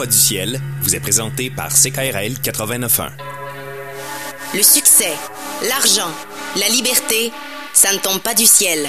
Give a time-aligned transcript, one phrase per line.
[0.00, 3.10] Pas du ciel vous est présenté par CKRL 89.1.
[4.54, 5.12] Le succès,
[5.68, 6.12] l'argent,
[6.54, 7.32] la liberté,
[7.72, 8.88] ça ne tombe pas du ciel.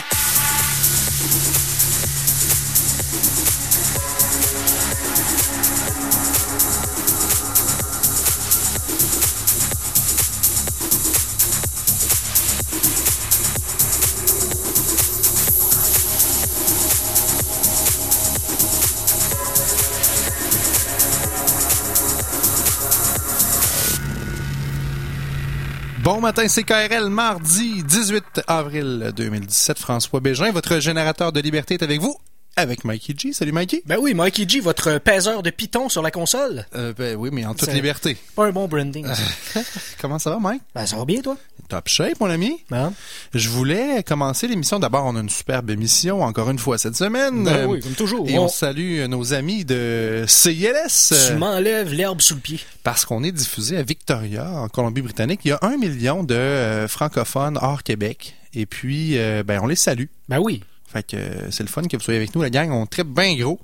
[26.12, 29.78] Bon matin, c'est KRL, mardi 18 avril 2017.
[29.78, 32.18] François Bégin, votre générateur de liberté est avec vous
[32.60, 33.34] avec Mikey G.
[33.34, 33.82] Salut Mikey.
[33.86, 36.66] Ben oui, Mikey G, votre pèseur de Python sur la console.
[36.76, 38.18] Euh, ben oui, mais en toute liberté.
[38.36, 39.06] Pas un bon branding.
[39.08, 39.62] ça.
[40.02, 40.62] Comment ça va, Mike?
[40.76, 41.38] ben ça va bien, toi?
[41.70, 42.64] Top shape, mon ami.
[42.70, 42.92] Ben,
[43.34, 44.80] Je voulais commencer l'émission.
[44.80, 47.44] D'abord, on a une superbe émission, encore une fois, cette semaine.
[47.44, 48.28] Ben Euh, oui, comme toujours.
[48.28, 51.10] Et on, On- salue nos amis de CILS.
[51.10, 52.60] tu euh, m'enlèves l'herbe sous le pied.
[52.84, 55.42] parce qu'on est diffusé à Victoria, en Colombie-Britannique.
[55.46, 58.36] Il y a un million de euh, francophones hors Québec.
[58.56, 60.06] Et puis, euh, ben, on les salue.
[60.28, 60.64] Ben oui.
[60.92, 62.72] Fait que euh, c'est le fun que vous soyez avec nous, la gang.
[62.72, 63.60] On tripe bien gros.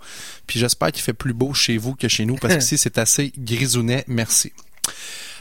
[0.48, 3.34] Puis j'espère qu'il fait plus beau chez vous que chez nous, parce qu'ici, c'est assez
[3.38, 4.04] grisounet.
[4.08, 4.54] Merci.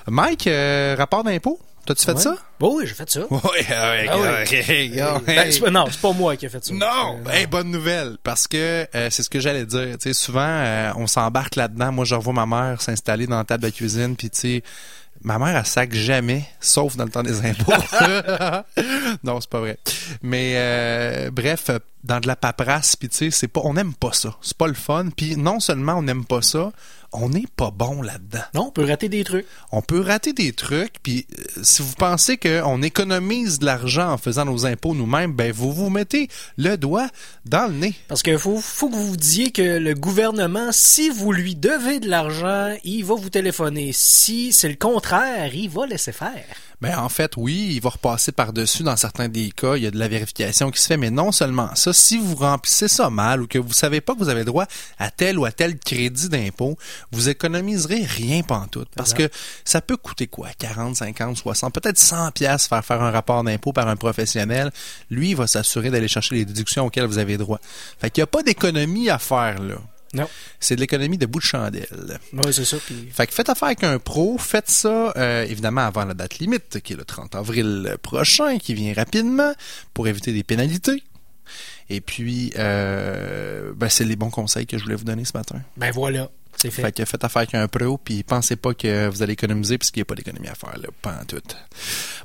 [0.06, 2.20] Mike, euh, rapport d'impôt, t'as-tu fait Ouais.
[2.20, 2.36] ça?
[2.60, 3.20] Ben oui, j'ai fait ça.
[3.30, 4.91] Oui, oui, Ah oui.
[5.26, 6.72] Ben, c'est pas- non, c'est pas moi qui ai fait ça.
[6.74, 9.96] Non, Euh, hey, bonne nouvelle, parce que euh, c'est ce que j'allais dire.
[10.12, 11.92] Souvent, euh, on s'embarque là-dedans.
[11.92, 14.62] Moi, je revois ma mère s'installer dans la table de cuisine, puis tu sais,
[15.25, 17.72] ma mère, elle sac jamais, sauf dans le temps des impôts.
[19.25, 19.78] non, c'est pas vrai.
[20.22, 21.70] Mais euh, bref,
[22.05, 24.36] dans de la paperasse, puis tu sais, c'est pas, on n'aime pas ça.
[24.42, 25.08] C'est pas le fun.
[25.16, 26.70] Puis non seulement on n'aime pas ça,
[27.14, 28.42] on n'est pas bon là-dedans.
[28.54, 29.46] Non, on peut rater des trucs.
[29.72, 34.18] On peut rater des trucs, puis euh, si vous pensez qu'on économise de l'argent en
[34.18, 37.08] faisant nos impôts nous-mêmes, ben vous vous mettez le doigt
[37.44, 37.94] dans le nez.
[38.08, 42.00] Parce que faut, faut que vous vous disiez que le gouvernement, si vous lui devez
[42.00, 43.92] de l'argent, il va vous téléphoner.
[43.92, 46.44] Si c'est le contraire, il va laisser faire.
[46.80, 49.90] Ben en fait, oui, il va repasser par-dessus dans certains des cas, il y a
[49.90, 53.41] de la vérification qui se fait, mais non seulement ça, si vous remplissez ça mal
[53.41, 54.66] ou que vous savez pas que vous avez droit
[54.98, 56.76] à tel ou à tel crédit d'impôt,
[57.12, 59.28] vous économiserez rien pantoute parce que
[59.65, 60.48] ça peut coûter quoi?
[60.59, 64.70] 40, 50, 60, peut-être 100 pièces faire faire un rapport d'impôt par un professionnel.
[65.10, 67.60] Lui, il va s'assurer d'aller chercher les déductions auxquelles vous avez droit.
[67.98, 69.76] Fait qu'il y a pas d'économie à faire là.
[70.15, 70.28] Non.
[70.60, 72.19] C'est de l'économie de bout de chandelle.
[72.32, 72.76] Oui, c'est ça.
[73.12, 76.81] Fait que faites affaire avec un pro, faites ça euh, évidemment avant la date limite,
[76.81, 79.53] qui est le 30 avril prochain, qui vient rapidement,
[79.92, 81.03] pour éviter des pénalités.
[81.91, 85.60] Et puis, euh, ben, c'est les bons conseils que je voulais vous donner ce matin.
[85.76, 86.31] Ben voilà,
[86.64, 86.82] c'est fait.
[86.82, 90.00] Fait que faites affaire avec un pro, puis pensez pas que vous allez économiser, puisqu'il
[90.00, 91.41] n'y a pas d'économie à faire, là, pas en tout.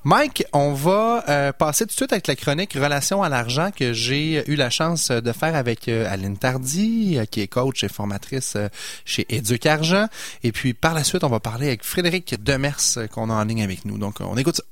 [0.03, 3.94] Mike, on va euh, passer tout de suite avec la chronique Relation à l'argent que
[3.94, 7.89] j'ai eu la chance de faire avec euh, Aline Tardy, euh, qui est coach et
[7.89, 8.67] formatrice euh,
[9.05, 10.07] chez Éduc Argent.
[10.44, 12.79] Et puis, par la suite, on va parler avec Frédéric Demers,
[13.11, 13.97] qu'on a en ligne avec nous.
[13.97, 14.63] Donc, on écoute ça.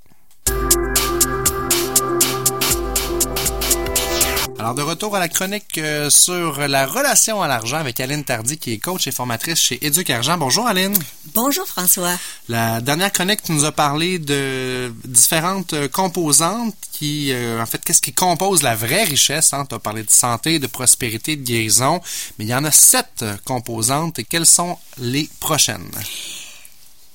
[4.59, 8.57] Alors, de retour à la chronique euh, sur la relation à l'argent avec Aline Tardy,
[8.57, 10.35] qui est coach et formatrice chez Éduc Argent.
[10.35, 10.97] Bonjour, Aline.
[11.35, 12.17] Bonjour François.
[12.49, 17.85] La dernière chronique, tu nous as parlé de différentes euh, composantes qui, euh, en fait,
[17.85, 19.53] qu'est-ce qui compose la vraie richesse.
[19.53, 19.67] Hein?
[19.69, 22.01] Tu as parlé de santé, de prospérité, de guérison,
[22.39, 24.17] mais il y en a sept euh, composantes.
[24.17, 25.91] Et quelles sont les prochaines?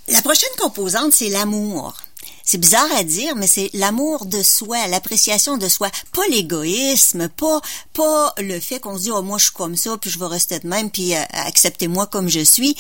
[0.07, 1.97] La prochaine composante, c'est l'amour.
[2.45, 7.61] C'est bizarre à dire, mais c'est l'amour de soi, l'appréciation de soi, pas l'égoïsme, pas
[7.93, 10.27] pas le fait qu'on se dit oh moi je suis comme ça puis je vais
[10.27, 12.77] rester de même puis euh, acceptez-moi comme je suis.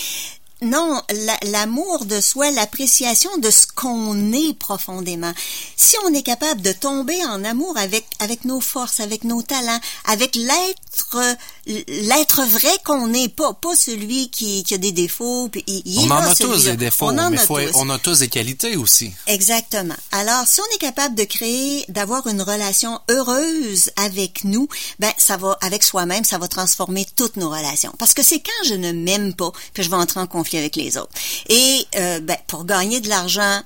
[0.63, 5.33] Non, la- l'amour de soi, l'appréciation de ce qu'on est profondément.
[5.77, 9.81] Si on est capable de tomber en amour avec avec nos forces, avec nos talents,
[10.05, 11.37] avec l'être
[11.67, 15.49] l'être vrai qu'on est, pas pas celui qui, qui a des défauts.
[15.49, 17.71] Puis il, on en a tous des défauts, On mais a faut- tous.
[17.75, 19.13] on a tous des qualités aussi.
[19.27, 19.95] Exactement.
[20.13, 24.69] Alors, si on est capable de créer, d'avoir une relation heureuse avec nous,
[24.99, 27.93] ben ça va avec soi-même, ça va transformer toutes nos relations.
[27.99, 30.77] Parce que c'est quand je ne m'aime pas que je vais entrer en conflit avec
[30.77, 31.13] les autres.
[31.49, 33.61] Et euh, ben pour gagner de l'argent.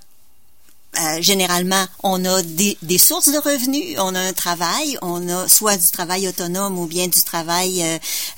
[0.98, 5.76] euh, généralement, on a des, sources de revenus, on a un travail, on a soit
[5.76, 7.84] du travail autonome ou bien du travail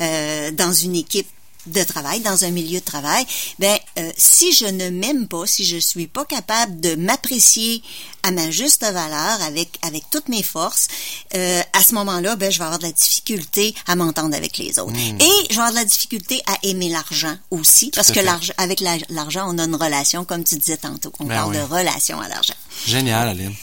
[0.01, 1.29] euh, dans une équipe
[1.73, 3.25] de travail, dans un milieu de travail,
[3.59, 7.83] ben euh, si je ne m'aime pas, si je suis pas capable de m'apprécier
[8.23, 10.89] à ma juste valeur avec avec toutes mes forces,
[11.35, 14.79] euh, à ce moment-là, ben je vais avoir de la difficulté à m'entendre avec les
[14.79, 14.93] autres.
[14.99, 18.81] Et je vais avoir de la difficulté à aimer l'argent aussi, parce que l'argent avec
[18.81, 21.13] la- l'argent, on a une relation, comme tu disais tantôt.
[21.21, 21.57] On Ben parle oui.
[21.59, 22.55] de relation à l'argent.
[22.87, 23.55] Génial, Aline.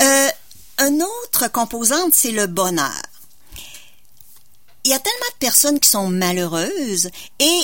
[0.00, 0.28] Euh,
[0.80, 2.90] une autre composante, c'est le bonheur.
[4.84, 7.08] Il y a tellement de personnes qui sont malheureuses
[7.38, 7.60] et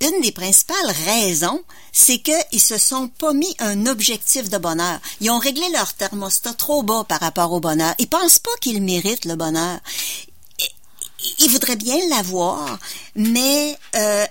[0.00, 1.62] une des principales raisons,
[1.92, 4.98] c'est qu'ils se sont pas mis un objectif de bonheur.
[5.20, 7.94] Ils ont réglé leur thermostat trop bas par rapport au bonheur.
[7.98, 9.78] Ils pensent pas qu'ils méritent le bonheur.
[11.38, 12.78] Ils voudraient bien l'avoir,
[13.14, 14.26] mais euh,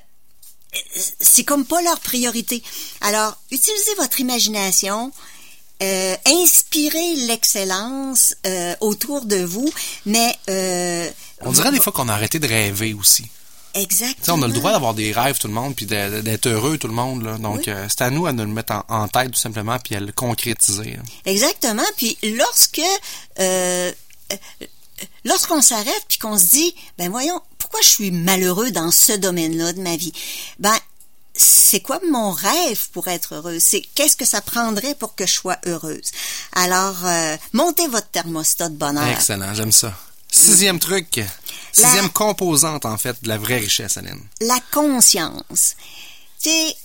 [1.19, 2.61] c'est comme pas leur priorité.
[3.01, 5.11] Alors, utilisez votre imagination,
[5.81, 9.69] euh, inspirez l'excellence euh, autour de vous,
[10.05, 11.09] mais euh,
[11.45, 13.25] On dirait des fois qu'on a arrêté de rêver aussi.
[13.75, 14.37] Exactement.
[14.37, 16.87] on a le droit d'avoir des rêves tout le monde puis de- d'être heureux tout
[16.87, 17.39] le monde là.
[17.39, 19.95] Donc euh, c'est à nous à nous le mettre en, en tête tout simplement puis
[19.95, 20.95] à le concrétiser.
[20.99, 21.03] hein.
[21.25, 21.81] Exactement.
[21.97, 22.81] Puis lorsque
[23.39, 23.91] euh,
[24.31, 24.35] euh,
[25.25, 29.73] lorsqu'on s'arrête puis qu'on se dit, ben voyons, pourquoi je suis malheureux dans ce domaine-là
[29.73, 30.13] de ma vie?
[30.59, 30.75] Ben
[31.35, 35.33] c'est quoi mon rêve pour être heureuse C'est qu'est-ce que ça prendrait pour que je
[35.33, 36.11] sois heureuse?
[36.51, 39.07] Alors euh, montez votre thermostat de bonheur.
[39.07, 39.95] Excellent, j'aime ça.
[40.35, 41.21] Sixième truc,
[41.71, 44.21] sixième composante en fait de la vraie richesse, Aline.
[44.41, 45.75] la conscience.
[46.39, 46.75] Sais,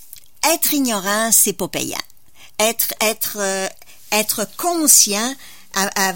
[0.53, 1.97] être ignorant, c'est pas payant.
[2.59, 3.67] Être être euh,
[4.11, 5.33] être conscient,
[5.75, 6.13] à-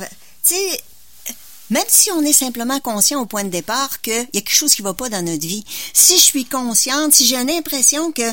[1.70, 4.76] même si on est simplement conscient au point de départ qu'il y a quelque chose
[4.76, 5.64] qui va pas dans notre vie.
[5.94, 8.30] Si je suis consciente, si j'ai l'impression que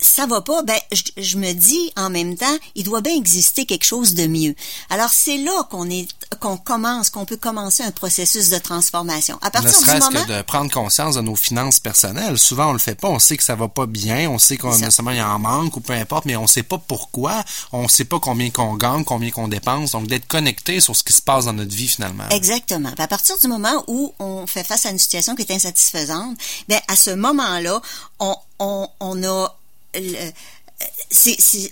[0.00, 3.66] ça va pas, ben je, je me dis en même temps, il doit bien exister
[3.66, 4.54] quelque chose de mieux.
[4.90, 6.06] Alors c'est là qu'on est
[6.36, 9.38] qu'on commence, qu'on peut commencer un processus de transformation.
[9.42, 12.38] À Ne partir du serait-ce moment que de prendre conscience de nos finances personnelles.
[12.38, 13.08] Souvent, on le fait pas.
[13.08, 14.28] On sait que ça va pas bien.
[14.30, 17.42] On sait qu'on nécessairement il en manque ou peu importe, mais on sait pas pourquoi.
[17.72, 19.92] On sait pas combien qu'on gagne, combien qu'on dépense.
[19.92, 22.28] Donc, d'être connecté sur ce qui se passe dans notre vie finalement.
[22.30, 22.92] Exactement.
[22.98, 26.36] À partir du moment où on fait face à une situation qui est insatisfaisante,
[26.68, 27.80] ben à ce moment-là,
[28.20, 29.48] on, on, on a
[29.94, 30.30] le-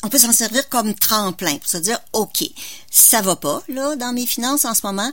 [0.03, 2.45] on peut s'en servir comme tremplin pour se dire OK,
[2.91, 5.11] ça va pas là dans mes finances en ce moment.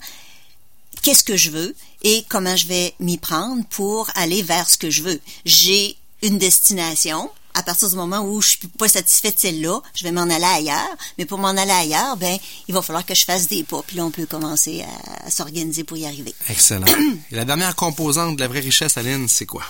[1.02, 4.90] Qu'est-ce que je veux et comment je vais m'y prendre pour aller vers ce que
[4.90, 5.20] je veux?
[5.46, 7.30] J'ai une destination.
[7.56, 10.44] À partir du moment où je suis pas satisfaite de celle-là, je vais m'en aller
[10.44, 10.98] ailleurs.
[11.20, 13.84] Mais pour m'en aller ailleurs, ben, il va falloir que je fasse des pas.
[13.86, 16.34] Puis là, on peut commencer à, à s'organiser pour y arriver.
[16.50, 16.88] Excellent.
[17.32, 19.64] Et la dernière composante de la vraie richesse, Aline, c'est quoi?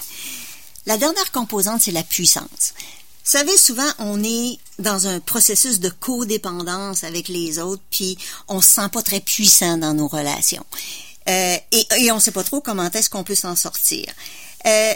[0.85, 2.73] La dernière composante, c'est la puissance.
[3.23, 8.17] Savez, souvent, on est dans un processus de codépendance avec les autres, puis
[8.47, 10.65] on se sent pas très puissant dans nos relations.
[11.29, 14.05] Euh, et, et on sait pas trop comment est-ce qu'on peut s'en sortir.
[14.65, 14.93] Euh,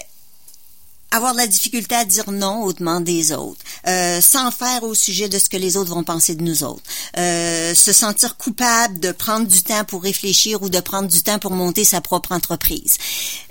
[1.11, 4.93] avoir de la difficulté à dire non aux demandes des autres, euh, sans faire au
[4.93, 6.83] sujet de ce que les autres vont penser de nous autres,
[7.17, 11.39] euh, se sentir coupable de prendre du temps pour réfléchir ou de prendre du temps
[11.39, 12.97] pour monter sa propre entreprise.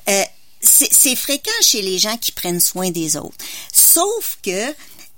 [0.09, 0.23] Euh,
[0.67, 3.37] c'est fréquent chez les gens qui prennent soin des autres.
[3.73, 4.75] Sauf que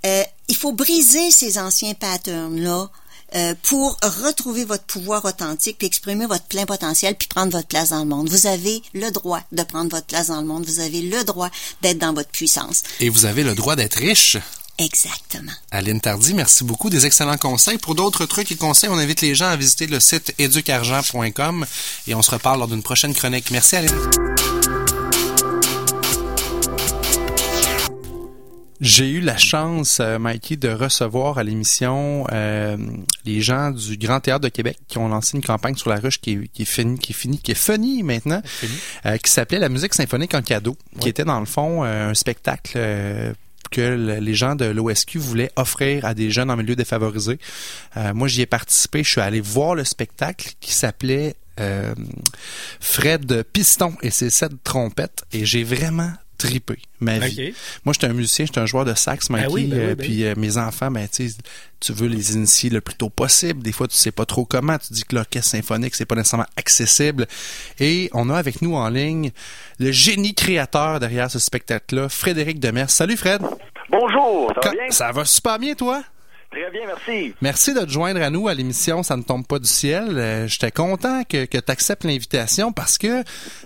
[0.06, 2.88] euh, il faut briser ces anciens patterns-là
[3.34, 7.90] euh, pour retrouver votre pouvoir authentique, puis exprimer votre plein potentiel, puis prendre votre place
[7.90, 8.28] dans le monde.
[8.30, 10.64] Vous avez le droit de prendre votre place dans le monde.
[10.64, 11.50] Vous avez le droit
[11.82, 12.82] d'être dans votre puissance.
[13.00, 14.38] Et vous avez le droit d'être riche.
[14.78, 15.52] Exactement.
[15.72, 17.78] Aline Tardy, merci beaucoup des excellents conseils.
[17.78, 21.66] Pour d'autres trucs et conseils, on invite les gens à visiter le site éducargent.com
[22.06, 23.50] et on se reparle lors d'une prochaine chronique.
[23.50, 24.37] Merci Aline.
[28.80, 32.76] J'ai eu la chance, euh, Mikey, de recevoir à l'émission euh,
[33.24, 36.20] les gens du Grand Théâtre de Québec qui ont lancé une campagne sur la ruche
[36.20, 38.40] qui est, qui est finie, qui est finie, qui est funny maintenant,
[39.06, 42.14] euh, qui s'appelait la musique symphonique en cadeau, qui était dans le fond euh, un
[42.14, 43.32] spectacle euh,
[43.72, 47.38] que le- les gens de l'OSQ voulaient offrir à des jeunes en milieu défavorisé.
[47.96, 49.02] Euh, moi, j'y ai participé.
[49.02, 51.92] Je suis allé voir le spectacle qui s'appelait euh,
[52.80, 57.52] Fred Piston et ses sept trompettes et j'ai vraiment tripé ma vie.
[57.84, 59.46] Moi, j'étais un musicien, j'étais un joueur de sax, Mikey.
[59.46, 61.36] Ben oui, ben oui, euh, ben puis euh, mes enfants, ben tu sais,
[61.80, 63.62] tu veux les initier le plus tôt possible.
[63.62, 64.78] Des fois, tu sais pas trop comment.
[64.78, 67.26] Tu dis que l'orchestre symphonique, c'est pas nécessairement accessible.
[67.78, 69.32] Et on a avec nous en ligne
[69.78, 72.90] le génie créateur derrière ce spectacle-là, Frédéric Demers.
[72.90, 73.42] Salut Fred.
[73.90, 74.90] Bonjour, ça va bien?
[74.90, 76.02] Ça va super bien, toi?
[76.50, 77.34] Très bien, merci.
[77.42, 80.16] Merci de te joindre à nous à l'émission Ça ne tombe pas du ciel.
[80.16, 83.22] Euh, J'étais content que, que tu acceptes l'invitation parce que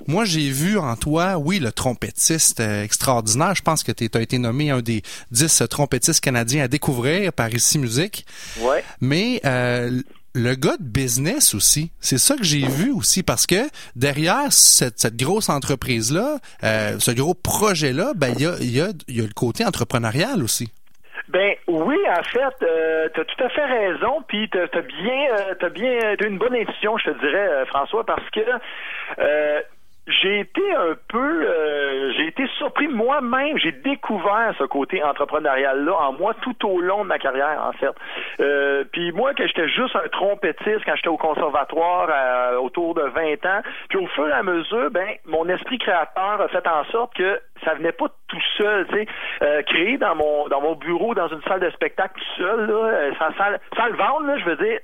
[0.08, 3.54] moi, j'ai vu en toi, oui, le trompettiste euh, extraordinaire.
[3.54, 7.54] Je pense que tu as été nommé un des dix trompettistes canadiens à découvrir par
[7.54, 8.26] Ici Musique.
[8.60, 8.82] Ouais.
[9.00, 10.02] Mais euh,
[10.34, 14.98] le gars de business aussi, c'est ça que j'ai vu aussi parce que derrière cette,
[15.00, 19.16] cette grosse entreprise-là, euh, ce gros projet-là, ben il y a, il y, a, il
[19.18, 20.68] y a le côté entrepreneurial aussi.
[21.32, 25.36] Ben oui, en fait, euh, tu as tout à fait raison, puis tu as, bien,
[25.62, 28.40] euh, bien, une bonne intuition, je te dirais, euh, François, parce que
[29.18, 29.62] euh,
[30.08, 33.56] j'ai été un peu, euh, j'ai été surpris moi-même.
[33.58, 37.94] J'ai découvert ce côté entrepreneurial-là en moi tout au long de ma carrière, en fait.
[38.40, 43.02] Euh, puis moi, que j'étais juste un trompettiste quand j'étais au conservatoire euh, autour de
[43.02, 46.84] 20 ans, puis au fur et à mesure, ben, mon esprit créateur a fait en
[46.86, 49.06] sorte que ça venait pas tout seul, tu sais,
[49.42, 52.74] euh, créer dans mon dans mon bureau, dans une salle de spectacle tout seul, là,
[52.74, 54.80] euh, sans, sans, sans le vendre, là, je veux dire,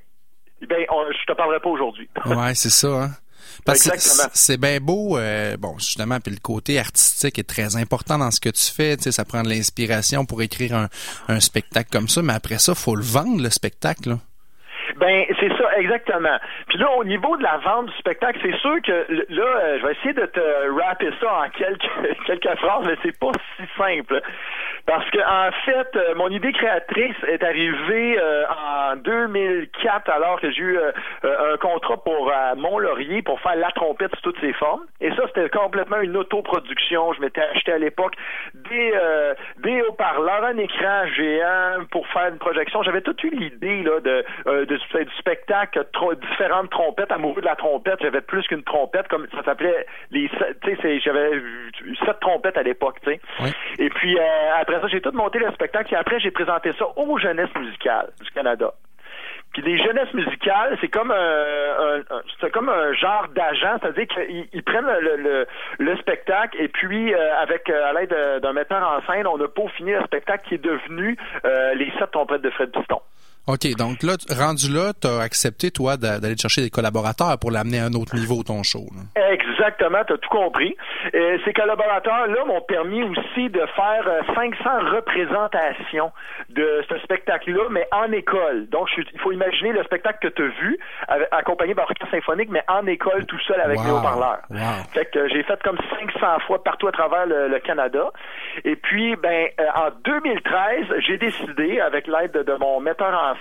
[0.68, 2.08] ben, on- je te parlerai pas aujourd'hui.
[2.26, 2.88] Ouais, c'est ça.
[2.88, 3.08] Hein?
[3.64, 3.98] Parce que
[4.32, 8.40] c'est bien beau, euh, bon, justement, puis le côté artistique est très important dans ce
[8.40, 8.96] que tu fais.
[8.96, 10.88] Tu sais, ça prend de l'inspiration pour écrire un,
[11.28, 14.10] un spectacle comme ça, mais après ça, faut le vendre le spectacle.
[14.10, 14.18] Là.
[14.98, 16.38] Ben, c'est ça, exactement.
[16.68, 19.86] Puis là, au niveau de la vente du spectacle, c'est sûr que là, euh, je
[19.86, 21.88] vais essayer de te rapper ça en quelques,
[22.26, 24.20] quelques phrases, mais c'est pas si simple.
[24.88, 30.50] Parce que en fait, euh, mon idée créatrice est arrivée euh, en 2004, alors que
[30.50, 30.92] j'ai eu euh,
[31.24, 34.86] euh, un contrat pour euh, Mont-Laurier pour faire la trompette sous toutes ses formes.
[35.02, 37.12] Et ça, c'était complètement une autoproduction.
[37.12, 38.14] Je m'étais acheté à l'époque
[38.54, 42.82] des, euh, des haut-parleurs, un écran géant pour faire une projection.
[42.82, 47.46] J'avais toute eu l'idée là de, euh, de du spectacle, tro- différentes trompettes, amoureux de
[47.46, 47.98] la trompette.
[48.00, 51.32] J'avais plus qu'une trompette, comme ça s'appelait les, sept- tu sais, j'avais
[52.06, 53.20] sept trompettes à l'époque, tu sais.
[53.40, 53.50] Oui.
[53.78, 54.22] Et puis euh,
[54.80, 55.92] ça, j'ai tout monté le spectacle.
[55.92, 58.72] Et après, j'ai présenté ça aux jeunesses musicales du Canada.
[59.54, 61.14] Puis les jeunesses musicales, c'est comme un,
[62.10, 65.46] un- c'est comme un genre d'agent, c'est-à-dire qu'ils ils prennent le, le,
[65.78, 69.40] le spectacle et puis euh, avec euh, à l'aide de- d'un metteur en scène, on
[69.42, 71.16] a peaufiné le spectacle qui est devenu
[71.46, 73.00] euh, les sept trompettes de Fred Piston.
[73.48, 77.50] OK, donc là, rendu là, tu as accepté, toi, d'a- d'aller chercher des collaborateurs pour
[77.50, 78.84] l'amener à un autre niveau, ton show.
[78.94, 79.30] là?
[79.32, 80.76] Exactement, tu as tout compris.
[81.14, 86.12] Euh, ces collaborateurs-là m'ont permis aussi de faire euh, 500 représentations
[86.50, 88.68] de ce spectacle-là, mais en école.
[88.68, 90.78] Donc, il faut imaginer le spectacle que tu as vu,
[91.08, 94.38] avec- accompagné par l'orchestre symphonique, mais en école tout seul avec Wow, les haut-parleurs.
[94.50, 94.58] wow.
[94.92, 98.10] Fait que euh, j'ai fait comme 500 fois partout à travers le, le Canada.
[98.64, 103.34] Et puis, ben, euh, en 2013, j'ai décidé, avec l'aide de, de mon metteur en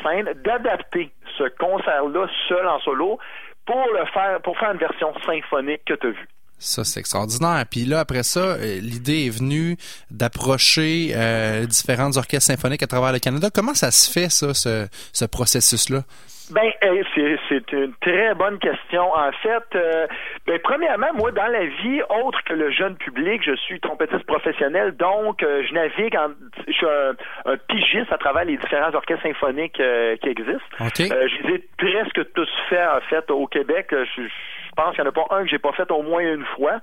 [0.43, 3.19] d'adapter ce concert-là seul en solo
[3.65, 6.27] pour le faire, pour faire une version symphonique que tu as vue.
[6.59, 7.63] Ça, c'est extraordinaire.
[7.69, 9.77] Puis là, après ça, euh, l'idée est venue
[10.09, 13.49] d'approcher euh, différentes orchestres symphoniques à travers le Canada.
[13.53, 16.03] Comment ça se fait, ça, ce processus-là?
[16.51, 16.71] Ben,
[17.13, 19.13] c'est, c'est une très bonne question.
[19.13, 20.07] En fait, euh,
[20.45, 24.95] ben, premièrement, moi, dans la vie, autre que le jeune public, je suis trompettiste professionnel,
[24.95, 26.29] donc euh, je navigue, en,
[26.67, 30.77] je suis un, un pigiste à travers les différents orchestres symphoniques euh, qui existent.
[30.79, 31.01] OK.
[31.01, 33.87] Euh, je les ai presque tous faits, en fait, au Québec.
[33.91, 36.21] Je, je pense qu'il n'y en a pas un que j'ai pas fait au moins
[36.21, 36.79] une fois.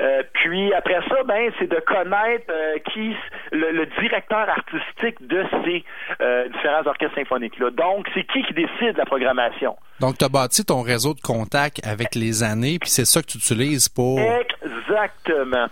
[0.00, 3.14] Euh, puis après ça, ben, c'est de connaître euh, qui
[3.52, 5.84] le, le directeur artistique de ces
[6.20, 7.70] euh, différents orchestres symphoniques-là.
[7.70, 9.76] Donc, c'est qui qui décide de la programmation?
[10.00, 13.28] Donc, tu as bâti ton réseau de contacts avec les années, puis c'est ça que
[13.28, 14.18] tu utilises pour...
[14.18, 15.68] Exactement.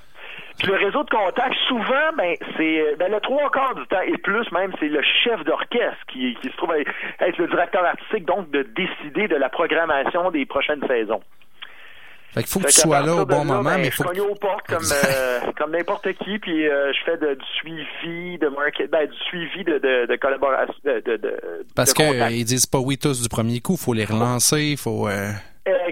[0.59, 4.17] Puis le réseau de contacts, souvent, ben, c'est ben, le trois quarts du temps et
[4.19, 8.51] plus même, c'est le chef d'orchestre qui, qui se trouve être le directeur artistique, donc
[8.51, 11.23] de décider de la programmation des prochaines saisons.
[12.35, 14.03] Fait qu'il faut que tu sois là au bon là, moment, ben, mais je faut
[14.05, 18.39] cogne aux portes comme, euh, comme n'importe qui, puis euh, je fais de- du suivi
[18.39, 21.39] de market, ben, du suivi de, de, de collaboration, de, de,
[21.77, 22.21] Parce contact.
[22.21, 25.09] euh, ils disent pas oui tous du premier coup, faut les relancer, faut...
[25.09, 25.31] euh,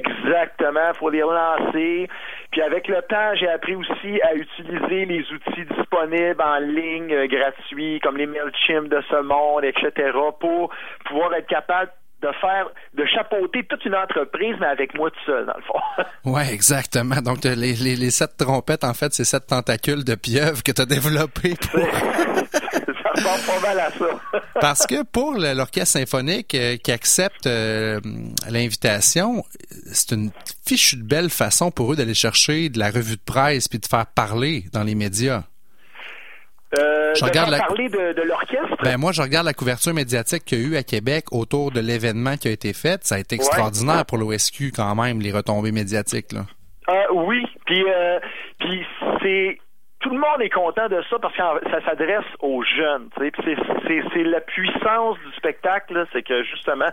[0.07, 2.09] Exactement, faut les relancer.
[2.51, 8.01] Puis avec le temps, j'ai appris aussi à utiliser les outils disponibles en ligne gratuits,
[8.03, 10.71] comme les Mailchimp de ce monde, etc., pour
[11.07, 11.91] pouvoir être capable
[12.23, 16.05] de faire, de chapeauter toute une entreprise, mais avec moi tout seul, dans le fond.
[16.25, 17.21] Ouais, exactement.
[17.21, 20.81] Donc, les, les, les sept trompettes, en fait, c'est sept tentacules de pieuvre que tu
[20.81, 21.81] as développés pour...
[23.23, 24.41] pas mal à ça.
[24.61, 28.01] Parce que pour l'orchestre symphonique euh, qui accepte euh,
[28.49, 29.45] l'invitation,
[29.93, 30.31] c'est une
[30.67, 33.87] fichue de belle façon pour eux d'aller chercher de la revue de presse puis de
[33.87, 35.45] faire parler dans les médias.
[36.79, 38.77] Euh, Je de regarde la- parler de, de l'orchestre.
[38.83, 41.81] Ben moi, je regarde la couverture médiatique qu'il y a eu à Québec autour de
[41.81, 43.05] l'événement qui a été fait.
[43.05, 46.33] Ça a été extraordinaire pour l'OSQ quand même, les retombées médiatiques.
[46.33, 46.47] Là.
[46.89, 48.19] Euh, oui, puis euh,
[48.59, 48.85] puis
[49.23, 49.59] c'est
[50.03, 53.09] tout le monde est content de ça parce que ça s'adresse aux jeunes.
[53.17, 56.89] C'est, la puissance du spectacle, c'est que justement,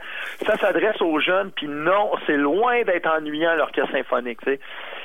[0.45, 4.39] ça s'adresse aux jeunes, puis non, c'est loin d'être ennuyant l'orchestre symphonique.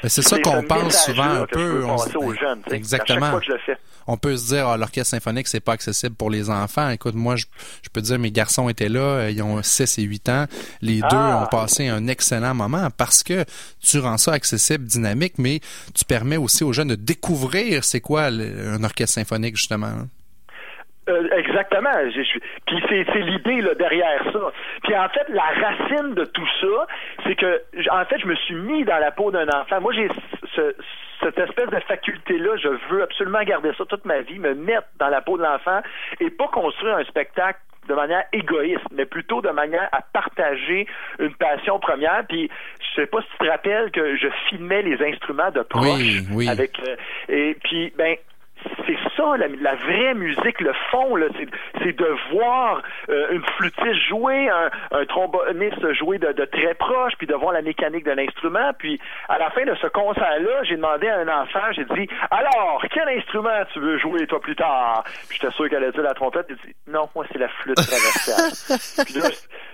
[0.03, 1.85] c'est ça qu'on pense souvent un peu.
[1.85, 3.17] On aux jeunes, Exactement.
[3.19, 3.77] À chaque fois que je le fais.
[4.07, 6.91] on peut se dire, ah, l'orchestre symphonique, c'est pas accessible pour les enfants.
[6.91, 7.47] Écoute, moi, je,
[7.83, 10.45] je peux dire, mes garçons étaient là, euh, ils ont 6 et 8 ans.
[10.83, 11.09] Les Ah.
[11.11, 13.45] deux ont passé un excellent moment parce que
[13.83, 15.61] tu rends ça accessible, dynamique, mais
[15.95, 19.93] tu permets aussi aux jeunes de découvrir c'est quoi un orchestre symphonique, justement?
[21.09, 21.91] Euh, exactement.
[22.67, 24.53] Puis c'est l'idée là, derrière ça.
[24.83, 26.87] Puis en fait, la racine de tout ça,
[27.25, 29.81] c'est que en fait, je me suis mis dans la peau d'un enfant.
[29.83, 30.09] Moi, j'ai
[30.57, 30.75] ce-
[31.23, 32.57] cette espèce de faculté-là.
[32.57, 35.81] Je veux absolument garder ça toute ma vie, me mettre dans la peau de l'enfant
[36.21, 40.87] et pas construire un spectacle de manière égoïste, mais plutôt de manière à partager
[41.19, 42.25] une passion première.
[42.29, 42.51] Puis
[42.81, 46.27] je sais pas si tu te rappelles que je filmais les instruments de proche Oui,
[46.33, 46.49] oui.
[46.49, 46.97] avec euh,
[47.29, 48.17] et puis ben
[48.87, 51.49] c'est ça la, la vraie musique, le fond là, c'est
[51.83, 57.13] c'est de voir euh, une flûtiste jouer, un, un tromboniste jouer de, de très proche,
[57.19, 58.73] puis de voir la mécanique de l'instrument.
[58.79, 62.83] Puis à la fin de ce concert-là, j'ai demandé à un enfant, j'ai dit alors
[62.91, 66.15] quel instrument tu veux jouer toi plus tard Puis j'étais sûr qu'elle allait dire la
[66.15, 66.47] trompette.
[66.49, 69.05] J'ai dit non, moi c'est la flûte traversière.
[69.07, 69.29] Puis là,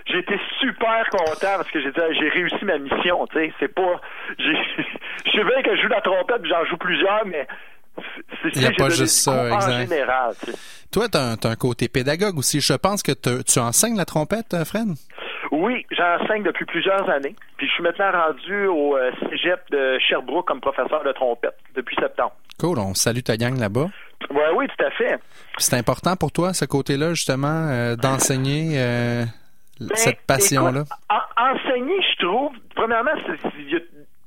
[0.07, 3.27] j'ai été super content parce que j'ai dit j'ai réussi ma mission.
[3.29, 4.01] Tu sais, c'est pas,
[4.39, 4.53] je
[5.33, 7.47] sais bien que je joue la trompette, puis j'en joue plusieurs, mais
[8.55, 9.73] Il y a pas juste ça, exact.
[9.73, 10.59] En général, tu sais.
[10.93, 12.61] Toi, tu as, un côté pédagogue aussi.
[12.61, 14.89] Je pense que tu enseignes la trompette, euh, Fred?
[15.53, 17.35] Oui, j'enseigne depuis plusieurs années.
[17.57, 21.97] Puis je suis maintenant rendu au euh, cégep de Sherbrooke comme professeur de trompette depuis
[21.97, 22.33] septembre.
[22.59, 23.89] Cool, on salue ta gang là-bas.
[24.31, 25.19] Ouais, oui, tout à fait.
[25.59, 29.25] C'est important pour toi, ce côté-là, justement, euh, d'enseigner euh,
[29.81, 30.85] Ben, cette passion-là?
[31.09, 33.81] en- enseigner, je trouve, premièrement, c'est- c'est- y a-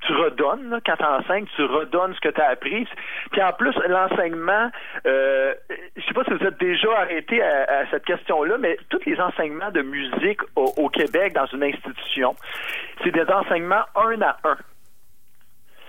[0.06, 2.86] tu redonnes, quand tu enseignes, tu redonnes ce que tu as appris.
[3.32, 4.70] Puis en plus, l'enseignement,
[5.06, 5.54] euh,
[5.96, 9.70] je sais pas si vous êtes déjà arrêté à, cette question-là, mais tous les enseignements
[9.70, 12.36] de musique au, Québec dans une institution,
[13.02, 14.56] c'est des enseignements un à un.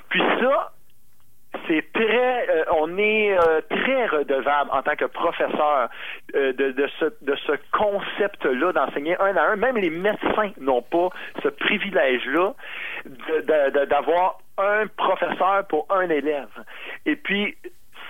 [0.10, 0.72] Puis ça,
[1.68, 5.90] c'est très, euh, on est euh, très redevable en tant que professeur
[6.36, 9.56] euh, de, de ce, de ce concept-là d'enseigner un à un.
[9.56, 11.10] Même les médecins n'ont pas
[11.44, 12.54] ce privilège-là
[13.88, 16.48] d'avoir un professeur pour un élève.
[17.06, 17.56] Et puis,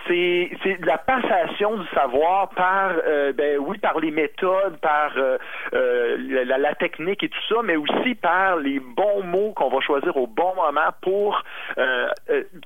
[0.08, 5.38] c'est la passation du savoir par euh, ben oui par les méthodes par euh,
[5.74, 9.80] euh, la, la technique et tout ça mais aussi par les bons mots qu'on va
[9.80, 11.42] choisir au bon moment pour
[11.78, 12.08] euh,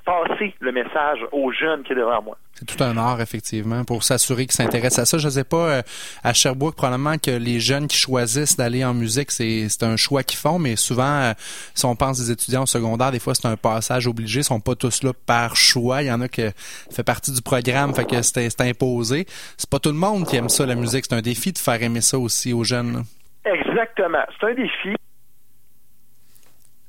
[0.05, 4.03] passer le message aux jeunes qui est devant moi C'est tout un art, effectivement, pour
[4.03, 5.17] s'assurer qu'ils s'intéressent à ça.
[5.17, 5.81] Je ne sais pas, euh,
[6.25, 10.23] à Sherbrooke, probablement que les jeunes qui choisissent d'aller en musique, c'est c'est un choix
[10.23, 11.33] qu'ils font, mais souvent, euh,
[11.73, 14.41] si on pense des étudiants au secondaire, des fois, c'est un passage obligé.
[14.41, 16.03] Ils sont pas tous là par choix.
[16.03, 19.25] Il y en a que ça fait partie du programme, fait que c'est c'est imposé.
[19.55, 21.05] C'est pas tout le monde qui aime ça, la musique.
[21.09, 23.05] C'est un défi de faire aimer ça aussi aux jeunes.
[23.45, 24.95] exactement c'est un défi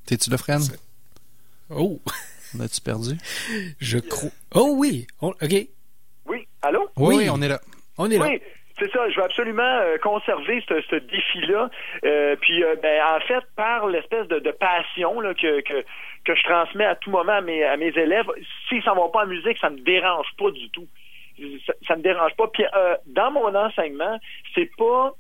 [0.07, 0.63] T'es-tu là, Fred?
[1.73, 2.01] Oh,
[2.57, 3.17] On a-tu perdu?
[3.81, 4.31] je crois.
[4.55, 5.07] Oh oui.
[5.21, 5.55] On- OK.
[6.27, 6.89] oui allô?
[6.97, 7.29] Oui, Oui.
[7.31, 7.61] on est là.
[7.99, 8.27] On est là.
[8.27, 8.41] Oui,
[8.79, 9.09] c'est ça.
[9.11, 11.71] Je veux absolument euh, conserver ce, ce défi-là.
[12.05, 15.85] Euh, puis, euh, ben, en fait, par l'espèce de, de passion là, que, que,
[16.25, 18.27] que je transmets à tout moment à mes, à mes élèves,
[18.69, 20.87] s'ils s'en vont pas en musique, ça me dérange pas du tout.
[21.67, 22.49] Ça, ça me dérange pas.
[22.49, 24.19] Puis, euh, dans mon enseignement,
[24.55, 25.13] c'est pas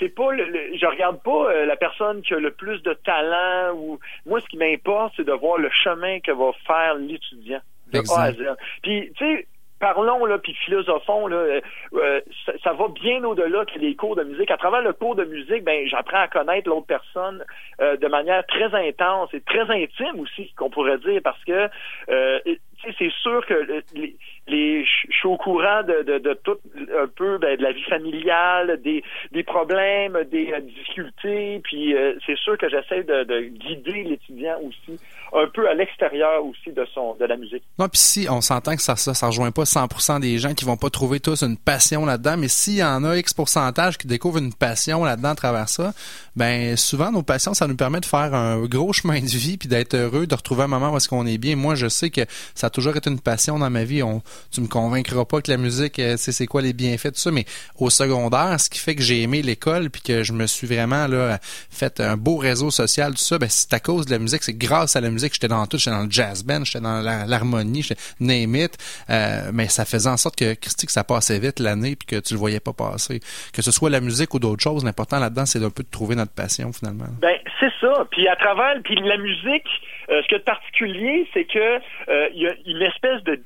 [0.00, 2.94] c'est pas le, le- je regarde pas euh, la personne qui a le plus de
[2.94, 7.60] talent ou moi ce qui m'importe c'est de voir le chemin que va faire l'étudiant
[7.92, 8.56] de A à Z.
[8.82, 9.46] Puis tu sais
[9.78, 11.60] parlons là puis philosophons là euh,
[11.94, 15.14] euh, ça, ça va bien au-delà que les cours de musique à travers le cours
[15.16, 17.42] de musique ben j'apprends à connaître l'autre personne
[17.80, 21.68] euh, de manière très intense et très intime aussi qu'on pourrait dire parce que
[22.10, 26.34] euh, tu sais, c'est sûr que le- les, les je suis au courant de, de,
[26.42, 26.58] tout
[26.98, 32.14] un peu ben, de la vie familiale, des, des problèmes, des euh, difficultés, puis euh,
[32.26, 34.98] c'est sûr que j'essaie de, de guider l'étudiant aussi
[35.32, 37.62] un peu à l'extérieur aussi de son de la musique.
[37.78, 40.64] Non, puis si on s'entend que ça, ça, ça rejoint pas 100% des gens qui
[40.64, 44.06] vont pas trouver tous une passion là-dedans, mais s'il y en a X pourcentage qui
[44.06, 45.92] découvrent une passion là-dedans à travers ça,
[46.34, 49.68] ben souvent nos passions, ça nous permet de faire un gros chemin de vie puis
[49.68, 51.56] d'être heureux, de retrouver un moment où est-ce qu'on est bien.
[51.56, 52.22] Moi, je sais que
[52.54, 54.02] ça a toujours été une passion dans ma vie.
[54.50, 57.30] Tu me convaincras pas que la musique, euh, c'est c'est quoi les bienfaits tout ça,
[57.30, 57.44] mais
[57.78, 61.06] au secondaire, ce qui fait que j'ai aimé l'école puis que je me suis vraiment
[61.06, 61.38] là
[61.70, 64.56] fait un beau réseau social tout ça, ben c'est à cause de la musique, c'est
[64.56, 67.82] grâce à la musique, j'étais dans tout, j'étais dans le jazz band, j'étais dans l'harmonie,
[67.82, 68.76] j'étais name it,
[69.08, 72.20] euh, mais ça faisait en sorte que Christy que ça passait vite l'année puis que
[72.20, 73.20] tu le voyais pas passer.
[73.52, 76.16] Que ce soit la musique ou d'autres choses, l'important là-dedans c'est d'un peu de trouver
[76.16, 77.06] notre passion finalement.
[77.20, 78.06] Ben c'est ça.
[78.10, 79.68] Puis à travers puis la musique,
[80.10, 83.40] euh, ce qui est particulier, c'est que euh, il y a une espèce de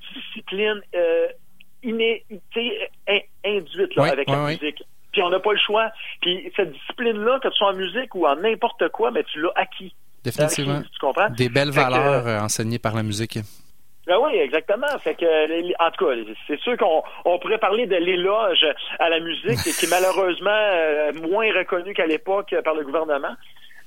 [0.54, 1.26] discipline euh,
[3.08, 4.58] in- induite là, Oui, avec oui, la oui.
[4.60, 4.82] musique.
[5.12, 5.90] Puis on n'a pas le choix.
[6.22, 9.52] Puis cette discipline-là, que tu sois en musique ou en n'importe quoi, mais tu l'as
[9.54, 9.94] acquis.
[10.24, 10.80] Définitivement.
[10.82, 11.28] Tu comprends?
[11.30, 13.38] Des belles Fait valeurs euh, enseignées par la musique.
[14.06, 14.86] Ben oui, exactement.
[15.02, 15.24] Fait que,
[15.82, 18.66] en tout cas, c'est sûr qu'on on pourrait parler de l'éloge
[18.98, 23.34] à la musique, qui est malheureusement euh, moins reconnu qu'à l'époque par le gouvernement.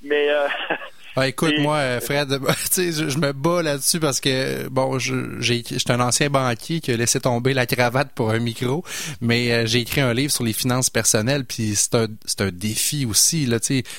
[0.02, 0.46] Mais euh,
[1.16, 2.28] Ah, écoute, Et- moi, Fred,
[2.76, 6.96] je, je me bats là-dessus parce que, bon, je- j'ai un ancien banquier qui a
[6.96, 8.84] laissé tomber la cravate pour un micro,
[9.20, 12.50] mais euh, j'ai écrit un livre sur les finances personnelles, puis c'est un, c'est un
[12.50, 13.48] défi aussi.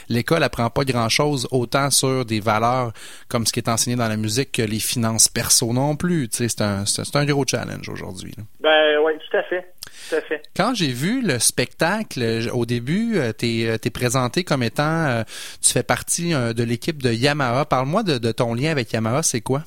[0.07, 2.93] L'école apprend pas grand-chose autant sur des valeurs
[3.27, 6.29] comme ce qui est enseigné dans la musique que les finances perso non plus.
[6.31, 8.33] C'est un, un gros challenge aujourd'hui.
[8.61, 9.73] Ben oui, tout à fait.
[10.09, 10.41] Tout à fait.
[10.55, 15.07] Quand j'ai vu le spectacle, euh, au début, euh, t'es euh, t'es présenté comme étant,
[15.07, 15.23] euh,
[15.63, 17.65] tu fais partie euh, de l'équipe de Yamaha.
[17.65, 19.61] Parle-moi de, de ton lien avec Yamaha, c'est quoi?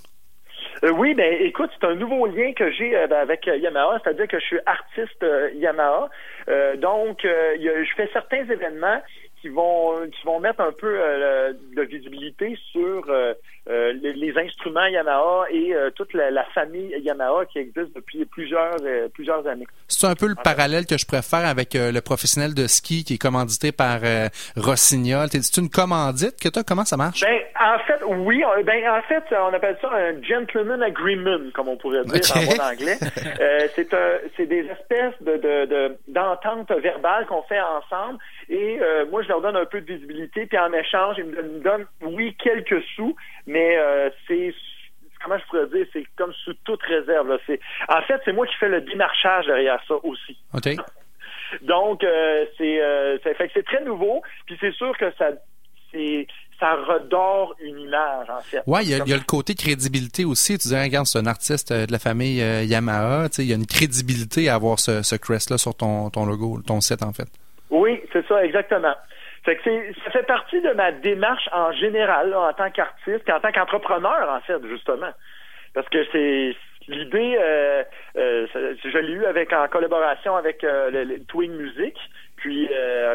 [0.84, 4.00] Euh, oui, ben écoute, c'est un nouveau lien que j'ai euh, ben, avec euh, Yamaha,
[4.02, 6.10] c'est-à-dire que je suis artiste euh, Yamaha.
[6.48, 9.00] Euh, donc, euh, je fais certains événements
[9.42, 13.34] qui vont qui vont mettre un peu euh, de visibilité sur euh,
[13.68, 18.76] euh, les, les instruments Yamaha et toute la, la famille Yamaha qui existe depuis plusieurs
[19.12, 19.66] plusieurs années.
[19.88, 23.18] C'est un peu le parallèle que je préfère avec le professionnel de ski qui est
[23.18, 23.98] commandité par
[24.56, 25.28] Rossignol.
[25.30, 26.62] C'est une commandite que t'as?
[26.62, 27.20] Comment ça marche?
[27.20, 28.42] Ben, en fait, oui.
[28.44, 32.44] on- Ben, en fait, on appelle ça un gentleman agreement, comme on pourrait dire en
[32.44, 32.98] bon anglais.
[33.74, 33.88] C'est
[34.36, 38.18] c'est des espèces de, de, de- d'ententes verbales qu'on fait ensemble.
[38.52, 40.44] Et euh, moi, je leur donne un peu de visibilité.
[40.44, 44.54] Puis en échange, ils me donnent, oui, quelques sous, mais euh, c'est
[45.22, 47.28] comment je pourrais dire, c'est comme sous toute réserve.
[47.28, 47.38] Là.
[47.46, 50.36] C'est, en fait, c'est moi qui fais le démarchage derrière ça aussi.
[50.52, 50.68] OK.
[51.62, 54.22] Donc, euh, c'est, euh, c'est très nouveau.
[54.46, 55.30] Puis c'est sûr que ça,
[55.90, 56.26] c'est,
[56.60, 58.62] ça redore une image, en fait.
[58.66, 60.58] Ouais, il y, a, il y a le côté crédibilité aussi.
[60.58, 63.30] Tu dis, regarde, c'est un artiste de la famille euh, Yamaha.
[63.30, 66.26] Tu sais, il y a une crédibilité à avoir ce, ce crest-là sur ton, ton
[66.26, 67.28] logo, ton site, en fait.
[67.72, 68.94] Oui, c'est ça, exactement.
[69.44, 69.62] Fait que
[70.04, 74.40] ça fait partie de ma démarche en général, en tant qu'artiste, en tant qu'entrepreneur, en
[74.42, 75.10] fait, justement.
[75.74, 76.54] Parce que c'est
[76.86, 77.82] l'idée, euh,
[78.16, 81.94] euh, je l'ai eu avec en collaboration avec euh, le, Twin Music.
[82.36, 82.68] Puis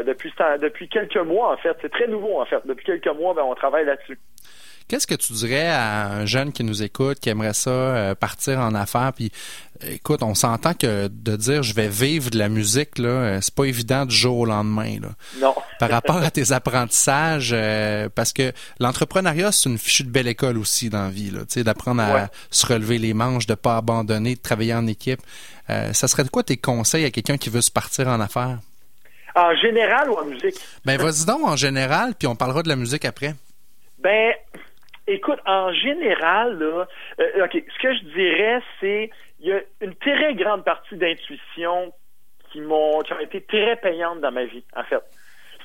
[0.05, 2.61] depuis quelques mois, en fait, c'est très nouveau, en fait.
[2.65, 4.17] Depuis quelques mois, ben, on travaille là-dessus.
[4.87, 8.73] Qu'est-ce que tu dirais à un jeune qui nous écoute, qui aimerait ça partir en
[8.73, 9.29] affaires, puis
[9.85, 13.53] écoute, on s'entend que de dire je vais vivre de la musique là, euh, c'est
[13.53, 15.09] pas évident du jour au lendemain là.
[15.39, 15.53] Non.
[15.79, 20.57] Par rapport à tes apprentissages, euh, parce que l'entrepreneuriat c'est une fichue de belle école
[20.57, 22.25] aussi dans la vie là, tu sais, d'apprendre à Ouais.
[22.49, 25.19] se relever les manches, de pas abandonner, de travailler en équipe.
[25.69, 28.57] Euh, ça serait de quoi tes conseils à quelqu'un qui veut se partir en affaires?
[29.35, 30.55] En général ou en musique?
[30.85, 33.35] Ben vas-y donc en général, puis on parlera de la musique après.
[33.99, 34.31] Ben,
[35.07, 36.85] écoute, en général, là,
[37.19, 39.09] euh, OK, ce que je dirais, c'est
[39.47, 41.93] il y a une très grande partie d'intuition
[42.51, 45.01] qui m'ont qui ont été très payantes dans ma vie, en fait.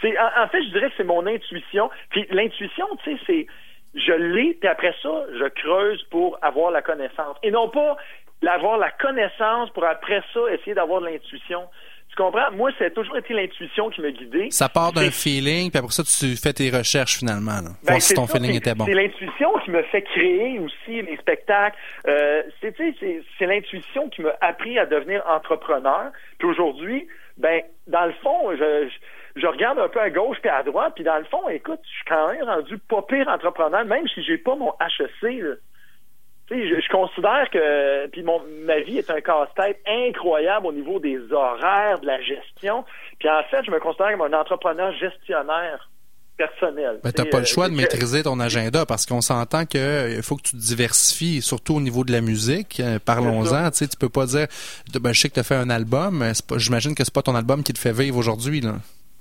[0.00, 1.90] C'est en, fait, je dirais que c'est mon intuition.
[2.10, 3.46] Puis l'intuition, tu sais, c'est
[3.94, 7.36] je l'ai, puis après ça, je creuse pour avoir la connaissance.
[7.42, 7.96] Et non pas
[8.40, 11.68] l'avoir la connaissance pour après ça essayer d'avoir de l'intuition.
[12.14, 12.52] Tu comprends?
[12.52, 14.48] Moi, c'est toujours été l'intuition qui me guidait.
[14.50, 17.70] Ça part d'un feeling, puis après ça tu fais tes recherches finalement là.
[17.82, 18.84] ben, voir si ton ça, feeling était bon.
[18.84, 21.74] C'est l'intuition qui me fait créer aussi les spectacles.
[22.06, 26.12] Euh, c'est l'intuition qui m'a appris à devenir entrepreneur.
[26.38, 30.50] Puis aujourd'hui, ben dans le fond, je, je, je regarde un peu à gauche puis
[30.50, 33.86] à droite, puis dans le fond, écoute, je suis quand même rendu pas pire entrepreneur,
[33.86, 35.42] même si j'ai pas mon HEC.
[35.42, 35.54] Là.
[36.52, 41.18] Je, je considère que puis mon ma vie est un casse-tête incroyable au niveau des
[41.32, 42.84] horaires, de la gestion.
[43.18, 45.88] Puis en fait, je me considère comme un entrepreneur gestionnaire
[46.36, 46.98] personnel.
[47.04, 50.22] Ben, t'as pas le choix de euh, maîtriser ton agenda parce qu'on s'entend que euh,
[50.22, 52.80] faut que tu te diversifies, surtout au niveau de la musique.
[52.80, 54.46] Euh, Parlons-en, tu sais, tu peux pas dire,
[54.92, 56.24] de- ben, je sais que t'as fait un album,
[56.56, 58.74] j'imagine que c'est pas ton album qui te fait vivre aujourd'hui, là.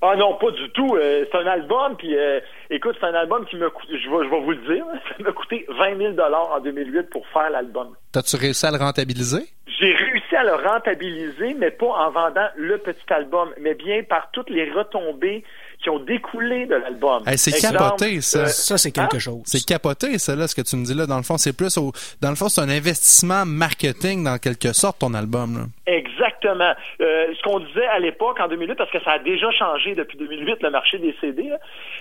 [0.03, 0.95] Ah non, pas du tout.
[0.95, 2.39] Euh, c'est un album, puis euh,
[2.71, 5.23] écoute, c'est un album qui m'a coûté, je vais, je vais vous le dire, ça
[5.23, 7.95] m'a coûté 20 000 en 2008 pour faire l'album.
[8.11, 9.43] T'as-tu réussi à le rentabiliser?
[9.79, 14.31] J'ai réussi à le rentabiliser, mais pas en vendant le petit album, mais bien par
[14.31, 15.43] toutes les retombées
[15.81, 17.23] qui ont découlé de l'album.
[17.27, 18.39] Hey, c'est capoté, ça.
[18.39, 19.19] euh, Ça, c'est quelque Hein?
[19.19, 19.41] chose.
[19.45, 21.05] C'est capoté, ça, là, ce que tu me dis là.
[21.05, 21.91] Dans le fond, c'est plus au,
[22.21, 25.63] dans le fond, c'est un investissement marketing, dans quelque sorte, ton album, là.
[25.93, 26.73] Exactement.
[27.01, 30.17] Euh, ce qu'on disait à l'époque, en 2008, parce que ça a déjà changé depuis
[30.17, 31.57] 2008, le marché des CD, là,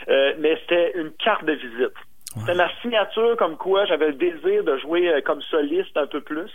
[0.09, 1.95] euh, mais c'était une carte de visite.
[2.38, 6.21] C'était ma signature comme quoi j'avais le désir de jouer euh, comme soliste un peu
[6.21, 6.49] plus.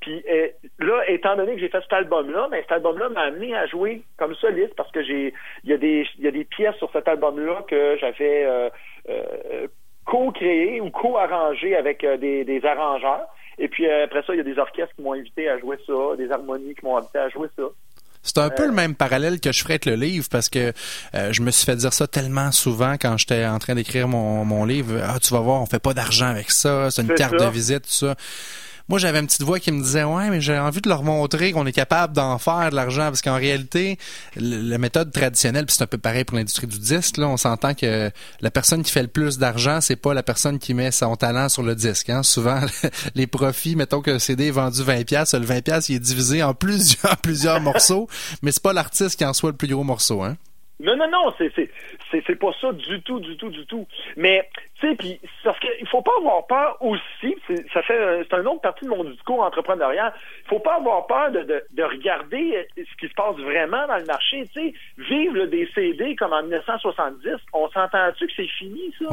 [0.00, 3.54] Puis euh, là, étant donné que j'ai fait cet album-là, mais cet album-là m'a amené
[3.56, 5.34] à jouer comme soliste parce que j'ai
[5.64, 8.70] il y a des il y a des pièces sur cet album-là que j'avais euh,
[9.08, 9.66] euh,
[10.08, 13.26] co-créées ou co-arrangées avec euh, des, des arrangeurs.
[13.58, 15.76] Et puis euh, après ça, il y a des orchestres qui m'ont invité à jouer
[15.86, 17.64] ça, des harmonies qui m'ont invité à jouer ça.
[18.22, 20.72] C'est un peu le même parallèle que je ferais avec le livre parce que
[21.14, 24.44] euh, je me suis fait dire ça tellement souvent quand j'étais en train d'écrire mon,
[24.44, 25.00] mon livre.
[25.02, 27.46] Ah, tu vas voir, on fait pas d'argent avec ça, c'est une carte ça.
[27.46, 28.16] de visite, tout ça.
[28.88, 31.52] Moi j'avais une petite voix qui me disait ouais mais j'ai envie de leur montrer
[31.52, 33.98] qu'on est capable d'en faire de l'argent parce qu'en réalité
[34.36, 37.74] la méthode traditionnelle puis c'est un peu pareil pour l'industrie du disque là on s'entend
[37.74, 41.16] que la personne qui fait le plus d'argent c'est pas la personne qui met son
[41.16, 42.22] talent sur le disque hein.
[42.22, 42.60] souvent
[43.14, 46.00] les profits mettons que le CD est vendu 20 pièces le 20 pièces il est
[46.00, 48.08] divisé en plusieurs plusieurs morceaux
[48.42, 50.36] mais c'est pas l'artiste qui en soit le plus gros morceau hein
[50.80, 51.70] non, non, non, c'est c'est
[52.26, 53.86] c'est pas ça du tout, du tout, du tout.
[54.16, 54.48] Mais
[54.80, 57.17] tu sais, puis parce qu'il faut pas avoir peur aussi.
[57.72, 60.12] Ça fait c'est une autre partie de mon discours entrepreneurial.
[60.44, 63.96] Il faut pas avoir peur de, de, de, regarder ce qui se passe vraiment dans
[63.96, 64.48] le marché.
[64.52, 69.06] Tu sais, vivre des CD comme en 1970, on s'entend-tu que c'est fini ça?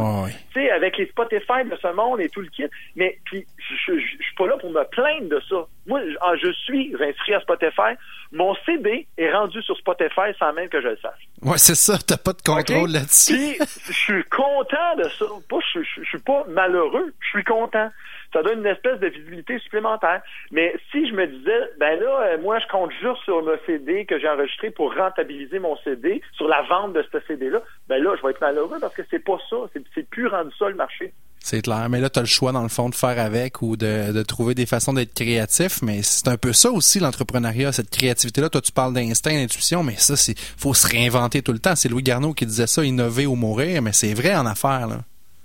[0.53, 2.67] Tu sais, avec les Spotify de ce monde et tout le kit.
[2.95, 5.65] Mais puis je, je, suis pas là pour me plaindre de ça.
[5.87, 6.01] Moi,
[6.41, 7.95] je suis inscrit à Spotify.
[8.31, 11.27] Mon CD est rendu sur Spotify sans même que je le sache.
[11.41, 11.97] Ouais, c'est ça.
[12.05, 13.57] T'as pas de contrôle là-dessus.
[13.87, 15.25] je suis content de ça.
[15.73, 17.13] je, je, suis pas malheureux.
[17.19, 17.89] Je suis content.
[18.35, 20.21] Ça donne une espèce de visibilité supplémentaire.
[20.51, 24.03] Mais si je me disais, ben là, euh, moi, je compte juste sur le CD
[24.03, 28.13] que j'ai enregistré pour rentabiliser mon CD, sur la vente de ce CD-là, ben là,
[28.17, 29.55] je vais être malheureux parce que c'est pas ça.
[29.93, 31.13] C'est plus rendu ça le marché.
[31.39, 31.87] C'est clair.
[31.89, 34.53] Mais là, tu as le choix, dans le fond, de faire avec ou de, trouver
[34.53, 35.81] des façons d'être créatif.
[35.81, 38.49] Mais c'est un peu ça aussi, l'entrepreneuriat, cette créativité-là.
[38.49, 41.77] Toi, tu parles d'instinct, d'intuition, mais ça, c'est faut se réinventer tout le temps.
[41.77, 44.97] C'est Louis Garneau qui disait ça, innover ou mourir, mais c'est vrai en affaires, là.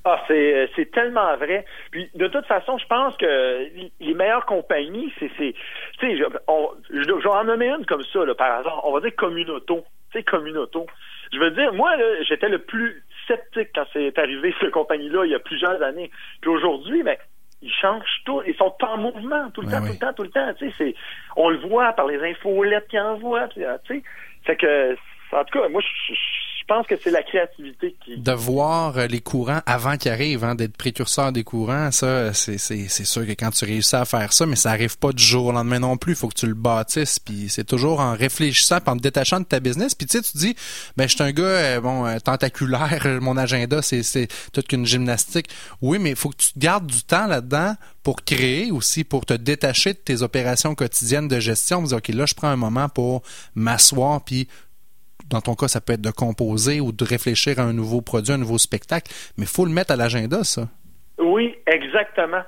[0.04, 1.66] Ah, c'est, c'est tellement vrai.
[1.90, 3.68] Puis, de toute façon, je pense que
[4.00, 5.54] les meilleures compagnies, c'est, c'est,
[5.98, 6.24] tu sais, je,
[6.90, 8.80] je, vais en nommer une comme ça, là, par exemple.
[8.84, 9.84] On va dire Communauto.
[10.10, 10.86] Tu sais, Communauto.
[11.32, 15.32] Je veux dire, moi, là, j'étais le plus sceptique quand c'est arrivé, cette compagnie-là, il
[15.32, 16.10] y a plusieurs années.
[16.40, 17.16] Puis aujourd'hui, ben,
[17.60, 20.30] ils changent tout, ils sont en mouvement tout le temps, tout le temps, tout le
[20.30, 20.54] temps.
[20.54, 20.94] Tu sais, c'est,
[21.36, 23.48] on le voit par les infolettes qu'ils envoient.
[23.48, 24.02] Tu sais,
[24.46, 24.96] c'est que,
[25.32, 28.18] en tout cas, moi, je, je pense que c'est la créativité qui...
[28.18, 32.58] De voir euh, les courants avant qu'ils arrivent, hein, d'être précurseur des courants, ça, c'est,
[32.58, 35.52] sûr que quand tu réussis à faire ça, mais ça arrive pas du jour au
[35.52, 36.12] lendemain non plus.
[36.12, 39.40] Il faut que tu le bâtisses, puis c'est toujours en réfléchissant, puis en te détachant
[39.40, 39.94] de ta business.
[39.94, 40.54] Puis tu sais, tu dis,
[40.96, 45.48] ben je suis un gars, euh, bon, euh, tentaculaire, mon agenda, c'est, toute qu'une gymnastique.
[45.82, 49.34] Oui, mais il faut que tu gardes du temps là-dedans pour créer aussi, pour te
[49.34, 51.82] détacher de tes opérations quotidiennes de gestion.
[51.82, 53.22] Dire, OK, là, je prends un moment pour
[53.54, 54.48] m'asseoir, puis
[55.30, 58.32] dans ton cas, ça peut être de composer ou de réfléchir à un nouveau produit,
[58.32, 60.62] un nouveau spectacle, mais il faut le mettre à l'agenda, ça.
[61.18, 62.42] Oui, exactement.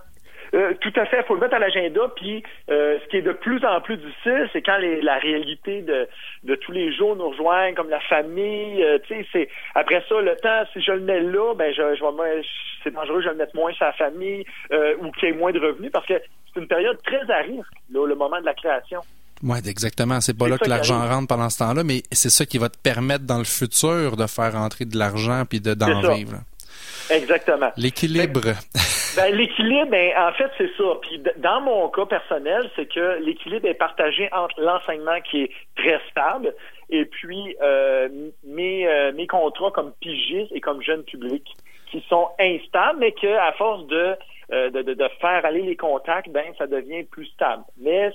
[0.54, 2.00] Euh, tout à fait, il faut le mettre à l'agenda.
[2.14, 5.80] Puis, euh, ce qui est de plus en plus difficile, c'est quand les, la réalité
[5.80, 6.06] de,
[6.44, 8.82] de tous les jours nous rejoignent, comme la famille.
[8.82, 10.64] Euh, tu sais, c'est après ça le temps.
[10.72, 11.82] Si je le mets là, ben je,
[12.84, 14.44] c'est dangereux, je vais le mettre moins sur la famille
[15.00, 16.20] ou qu'il y ait moins de revenus parce que
[16.52, 19.00] c'est une période très à risque, là, le moment de la création.
[19.42, 20.20] Oui, exactement.
[20.20, 22.78] C'est pas là que l'argent rentre pendant ce temps-là, mais c'est ça qui va te
[22.78, 26.38] permettre dans le futur de faire rentrer de l'argent puis de d'en vivre.
[27.10, 27.70] Exactement.
[27.76, 28.40] L'équilibre.
[28.40, 28.54] Ben,
[29.16, 30.84] ben, l'équilibre, ben, en fait, c'est ça.
[31.02, 36.00] Puis dans mon cas personnel, c'est que l'équilibre est partagé entre l'enseignement qui est très
[36.10, 36.54] stable
[36.90, 38.08] et puis euh,
[38.44, 41.44] mes, euh, mes contrats comme pigiste et comme jeune public
[41.90, 44.14] qui sont instables, mais que à force de,
[44.52, 47.64] euh, de, de, de, faire aller les contacts, ben ça devient plus stable.
[47.80, 48.12] Mais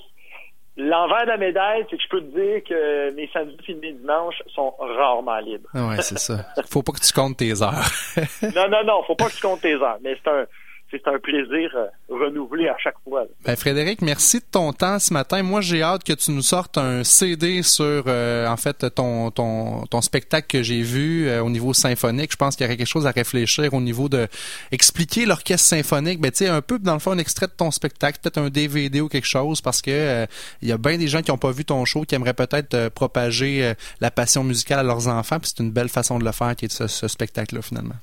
[0.80, 3.92] L'envers de la médaille, c'est que je peux te dire que mes samedis et mes
[3.94, 5.68] dimanches sont rarement libres.
[5.74, 6.46] Ouais, c'est ça.
[6.70, 7.90] Faut pas que tu comptes tes heures.
[8.54, 9.98] non, non, non, faut pas que tu comptes tes heures.
[10.02, 10.46] Mais c'est un,
[10.90, 13.24] c'est un plaisir euh, renouvelé à chaque fois.
[13.44, 15.42] Ben, Frédéric, merci de ton temps ce matin.
[15.42, 19.84] Moi, j'ai hâte que tu nous sortes un CD sur, euh, en fait, ton, ton,
[19.86, 22.32] ton spectacle que j'ai vu euh, au niveau symphonique.
[22.32, 24.28] Je pense qu'il y aurait quelque chose à réfléchir au niveau de
[24.72, 26.20] expliquer l'orchestre symphonique.
[26.20, 28.48] Ben, tu sais, un peu, dans le fond, un extrait de ton spectacle, peut-être un
[28.48, 30.26] DVD ou quelque chose, parce que
[30.62, 32.88] il y a bien des gens qui n'ont pas vu ton show, qui aimeraient peut-être
[32.90, 35.38] propager la passion musicale à leurs enfants.
[35.38, 37.96] Puis c'est une belle façon de le faire, qui est ce spectacle-là, finalement.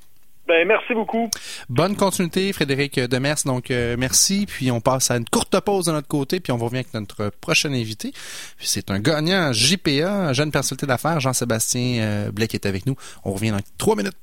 [0.47, 1.29] Ben, merci beaucoup.
[1.69, 3.37] Bonne continuité, Frédéric Demers.
[3.45, 4.45] Donc, euh, merci.
[4.45, 7.31] Puis, on passe à une courte pause de notre côté, puis on revient avec notre
[7.41, 8.11] prochain invité.
[8.57, 12.95] Puis, c'est un gagnant JPA, jeune personnalité d'affaires, Jean-Sébastien euh, Blais, qui est avec nous.
[13.23, 14.15] On revient dans trois minutes.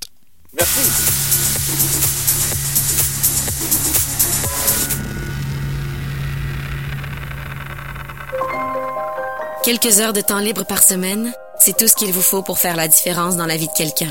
[0.55, 0.81] Merci.
[9.65, 12.77] Quelques heures de temps libre par semaine, c'est tout ce qu'il vous faut pour faire
[12.77, 14.11] la différence dans la vie de quelqu'un.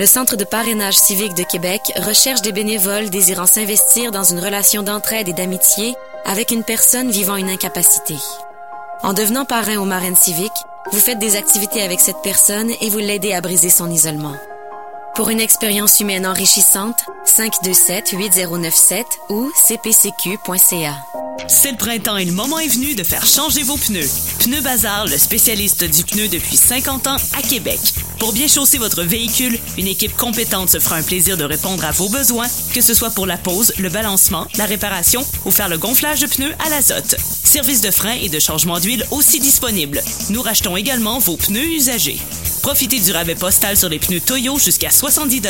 [0.00, 4.82] Le Centre de parrainage civique de Québec recherche des bénévoles désirant s'investir dans une relation
[4.82, 8.14] d'entraide et d'amitié avec une personne vivant une incapacité.
[9.02, 10.50] En devenant parrain ou marraine civique,
[10.90, 14.36] vous faites des activités avec cette personne et vous l'aidez à briser son isolement.
[15.16, 20.94] Pour une expérience humaine enrichissante, 527-8097 ou cpcq.ca.
[21.48, 24.08] C'est le printemps et le moment est venu de faire changer vos pneus.
[24.40, 27.78] Pneu Bazar, le spécialiste du pneu depuis 50 ans à Québec.
[28.18, 31.90] Pour bien chausser votre véhicule, une équipe compétente se fera un plaisir de répondre à
[31.90, 35.78] vos besoins, que ce soit pour la pose, le balancement, la réparation ou faire le
[35.78, 37.16] gonflage de pneus à l'azote.
[37.44, 40.02] Service de frein et de changement d'huile aussi disponible.
[40.28, 42.18] Nous rachetons également vos pneus usagés.
[42.62, 45.40] Profitez du rabais postal sur les pneus Toyo jusqu'à 70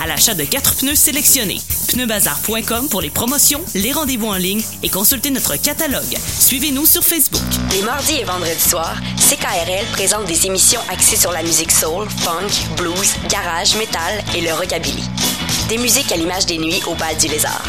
[0.00, 1.60] à l'achat de 4 pneus sélectionnés.
[1.88, 6.16] Pneubazar.com pour les promotions, les rendez-vous en ligne et consultez notre catalogue.
[6.38, 7.42] Suivez-nous sur Facebook.
[7.72, 12.76] Les mardis et vendredis soirs, CKRL présente des émissions axées sur la musique soul, funk,
[12.76, 15.02] blues, garage, metal et le rockabilly.
[15.68, 17.62] Des musiques à l'image des nuits au bal du lézard.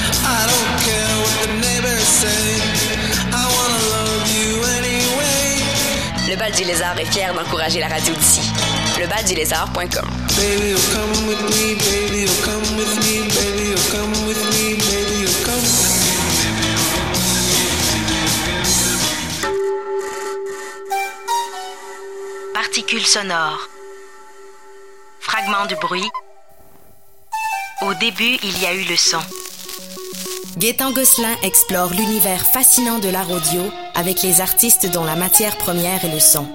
[6.29, 8.41] Le bal du lézard est fier d'encourager la radio d'ici.
[8.99, 10.07] Lebaldulézard.com
[22.67, 23.69] Particules sonores.
[25.19, 26.09] Fragments de bruit.
[27.83, 29.19] Au début, il y a eu le son.
[30.57, 33.61] Gaétan Gosselin explore l'univers fascinant de l'art audio
[33.93, 36.47] avec les artistes dont la matière première est le son.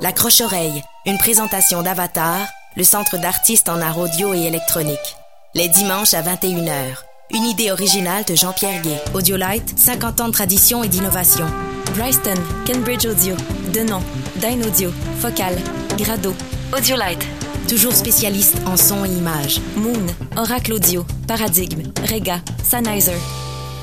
[0.00, 5.16] La Croche-Oreille, une présentation d'Avatar, le centre d'artistes en art audio et électronique.
[5.54, 7.04] Les dimanches à 21h.
[7.32, 8.98] Une idée originale de Jean-Pierre Gay.
[9.12, 11.46] Audiolight, 50 ans de tradition et d'innovation.
[11.94, 13.34] Bryston, Cambridge Audio,
[13.72, 14.02] Denon,
[14.36, 15.56] Dyn Audio, Focal,
[15.96, 16.34] Grado.
[16.76, 17.26] Audiolight,
[17.68, 19.60] toujours spécialiste en son et image.
[19.76, 23.16] Moon, Oracle Audio, Paradigme, Rega, Sennheiser.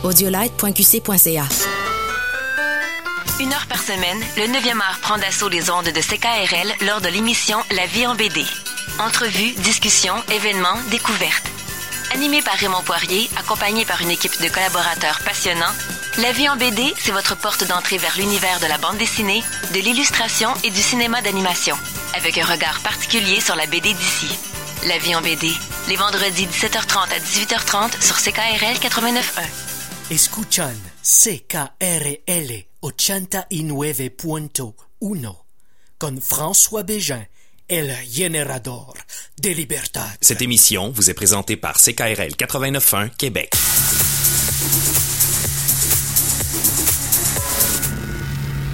[0.03, 1.43] Audiolight.qc.ca
[3.39, 7.09] Une heure par semaine, le 9e art prend d'assaut les ondes de CKRL lors de
[7.09, 8.43] l'émission La vie en BD.
[8.99, 11.47] Entrevues, discussions, événements, découvertes.
[12.13, 15.73] Animé par Raymond Poirier, accompagné par une équipe de collaborateurs passionnants,
[16.21, 19.81] La vie en BD, c'est votre porte d'entrée vers l'univers de la bande dessinée, de
[19.81, 21.75] l'illustration et du cinéma d'animation,
[22.13, 24.29] avec un regard particulier sur la BD d'ici.
[24.87, 25.51] La vie en BD,
[25.89, 29.43] les vendredis 17h30 à 18h30 sur CKRL 89.1.
[30.09, 30.71] Escuchan
[31.03, 35.35] CKRL 89.1
[35.97, 37.25] con François Bégin,
[37.67, 38.93] el generador
[39.41, 40.17] de libertad.
[40.21, 43.53] Cette émission vous est présentée par CKRL 89.1 Québec.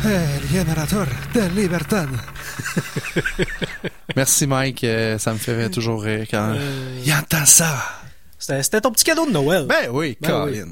[0.04, 2.10] El générateur de libertad.
[4.16, 6.56] Merci Mike, euh, ça me fait toujours rire quand
[7.04, 7.78] il entend ça.
[8.40, 9.66] C'était ton petit cadeau de Noël.
[9.68, 10.70] Ben oui, Ben Colin.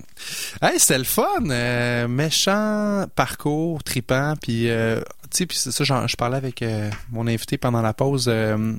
[0.61, 1.25] Hey, c'était le fun.
[1.51, 4.33] euh, méchant parcours, tripant.
[4.41, 7.93] Puis, euh, tu sais, puis c'est ça, je parlais avec euh, mon invité pendant la
[7.93, 8.25] pause.
[8.27, 8.73] euh,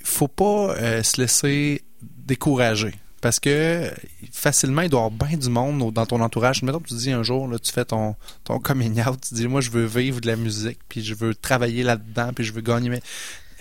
[0.00, 2.94] Il faut pas euh, se laisser décourager.
[3.24, 3.90] Parce que
[4.32, 6.62] facilement, il doit y avoir bien du monde dans ton entourage.
[6.62, 9.48] Mettons que tu dis un jour, là, tu fais ton, ton coming out, tu dis,
[9.48, 12.60] moi, je veux vivre de la musique, puis je veux travailler là-dedans, puis je veux
[12.60, 12.90] gagner.
[12.90, 13.00] Mais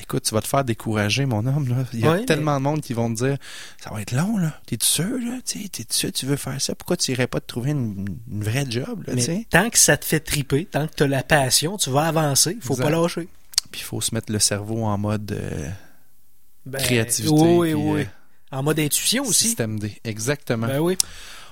[0.02, 1.70] écoute, tu vas te faire décourager, mon homme.
[1.70, 1.86] Là.
[1.94, 3.38] Il y a Ouais, tellement de monde qui vont te dire,
[3.82, 4.60] ça va être long, là.
[4.66, 5.40] T'es-tu sûr, là?
[5.46, 6.76] T'es-tu sûr tu veux faire ça?
[6.76, 9.96] Pourquoi tu irais pas te trouver une, une vraie job, là, Mais tant que ça
[9.96, 12.58] te fait triper, tant que tu as la passion, tu vas avancer.
[12.60, 12.84] faut Exact.
[12.84, 13.30] pas lâcher.
[13.72, 15.70] Puis il faut se mettre le cerveau en mode euh,
[16.66, 17.34] Ben, créativité.
[17.34, 18.02] Oui, oui.
[18.02, 18.06] euh,
[18.54, 19.46] En mode intuition aussi.
[19.46, 19.94] Système D.
[20.04, 20.68] Exactement.
[20.68, 20.98] Ben oui.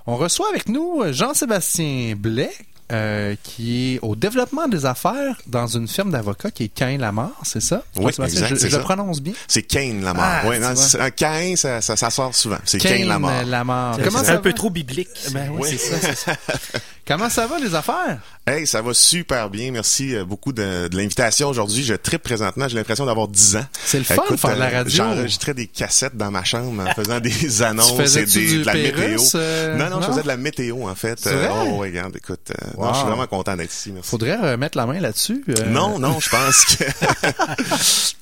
[0.08, 2.52] On reçoit avec nous Jean-Sébastien Blais,
[2.92, 7.32] euh, qui est au développement des affaires dans une firme d'avocats qui est Cain Lamar,
[7.44, 7.84] c'est ça?
[7.96, 9.34] Oui, exact, je, c'est je le prononce bien?
[9.48, 10.42] C'est Kane Lamar.
[10.44, 12.58] Ah, non, c'est- un Cain, ça, ça, ça sort souvent.
[12.66, 13.46] C'est Cain Kane Lamar.
[13.46, 13.96] Lamar.
[13.96, 15.08] C'est Comment un peu trop biblique.
[15.32, 15.78] Ben oui, Oui.
[15.80, 16.36] c'est ça.
[17.12, 18.19] Comment ça va les affaires?
[18.47, 19.69] Hey, ça va super bien.
[19.71, 21.84] Merci euh, beaucoup de, de l'invitation aujourd'hui.
[21.84, 22.69] Je tripe présentement.
[22.69, 23.65] J'ai l'impression d'avoir 10 ans.
[23.84, 24.95] C'est le fun de faire de la euh, radio.
[24.95, 28.76] J'enregistrais des cassettes dans ma chambre en faisant des annonces et des, du de la
[28.76, 29.21] météo.
[29.36, 31.19] Euh, non, non, je faisais de la météo en fait.
[31.28, 31.50] Vrai?
[31.52, 33.91] oh, regarde, écoute, non, je suis vraiment content d'être ici.
[33.91, 34.10] Merci.
[34.10, 35.43] Faudrait remettre la main là-dessus.
[35.50, 36.86] euh, Non, non, je pense que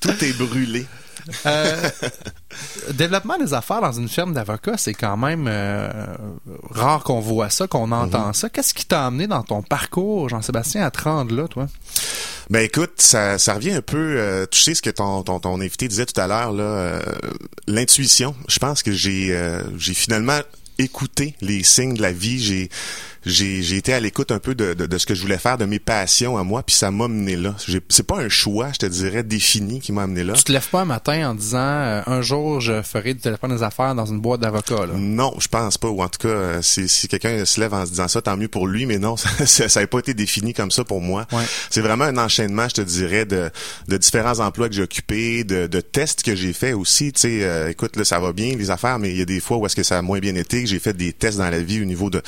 [0.00, 0.84] tout est brûlé.
[1.46, 1.90] Euh,
[2.92, 5.88] développement des affaires dans une firme d'avocats, c'est quand même euh,
[6.70, 8.34] rare qu'on voit ça, qu'on entend Mhm.
[8.34, 8.48] ça.
[8.48, 11.66] Qu'est-ce qui t'a amené dans ton parcours, Jean-Sébastien, à te rendre là, toi?
[12.50, 15.60] Ben écoute, ça, ça revient un peu, euh, tu sais ce que ton, ton, ton
[15.60, 17.00] invité disait tout à l'heure, là,
[17.68, 18.34] l'intuition.
[18.48, 19.38] Je pense que j'ai
[19.78, 20.40] j'ai finalement
[20.78, 22.40] écouté les signes de la vie.
[22.40, 22.70] J'ai
[23.26, 25.58] j'ai j'ai été à l'écoute un peu de, de, de ce que je voulais faire,
[25.58, 27.54] de mes passions à moi, puis ça m'a mené là.
[27.88, 30.34] C'est pas un choix, je te dirais, défini qui m'a amené là.
[30.34, 33.54] Tu te lèves pas un matin en disant euh, un jour je ferai du téléphone
[33.54, 34.86] des affaires dans une boîte d'avocats.
[34.94, 35.88] Non, je pense pas.
[35.88, 38.36] Ou en tout cas, euh, si, si quelqu'un se lève en se disant ça, tant
[38.36, 38.86] mieux pour lui.
[38.86, 41.26] Mais non, ça, ça, ça a pas été défini comme ça pour moi.
[41.32, 41.44] Ouais.
[41.68, 43.50] C'est vraiment un enchaînement, je te dirais, de,
[43.88, 47.12] de différents emplois que j'ai occupés, de, de tests que j'ai fait aussi.
[47.12, 49.40] Tu sais, euh, écoute, là, ça va bien les affaires, mais il y a des
[49.40, 50.62] fois où est-ce que ça a moins bien été.
[50.62, 52.22] que J'ai fait des tests dans la vie au niveau de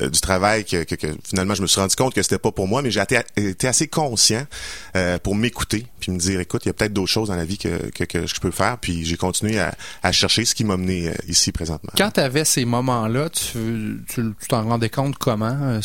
[0.00, 2.52] euh, du travail que, que, que finalement je me suis rendu compte que c'était pas
[2.52, 2.82] pour moi.
[2.82, 4.44] Mais j'ai été, été assez conscient
[4.96, 7.44] euh, pour m'écouter puis me dire, écoute, il y a peut-être d'autres choses dans la
[7.44, 8.78] vie que, que, que je peux faire.
[8.78, 11.90] Puis j'ai continué à, à chercher ce qui m'a mené euh, ici présentement.
[11.96, 15.56] Quand tu avais ces moments-là, tu tu tu t'en rendais compte comment?
[15.60, 15.80] Euh,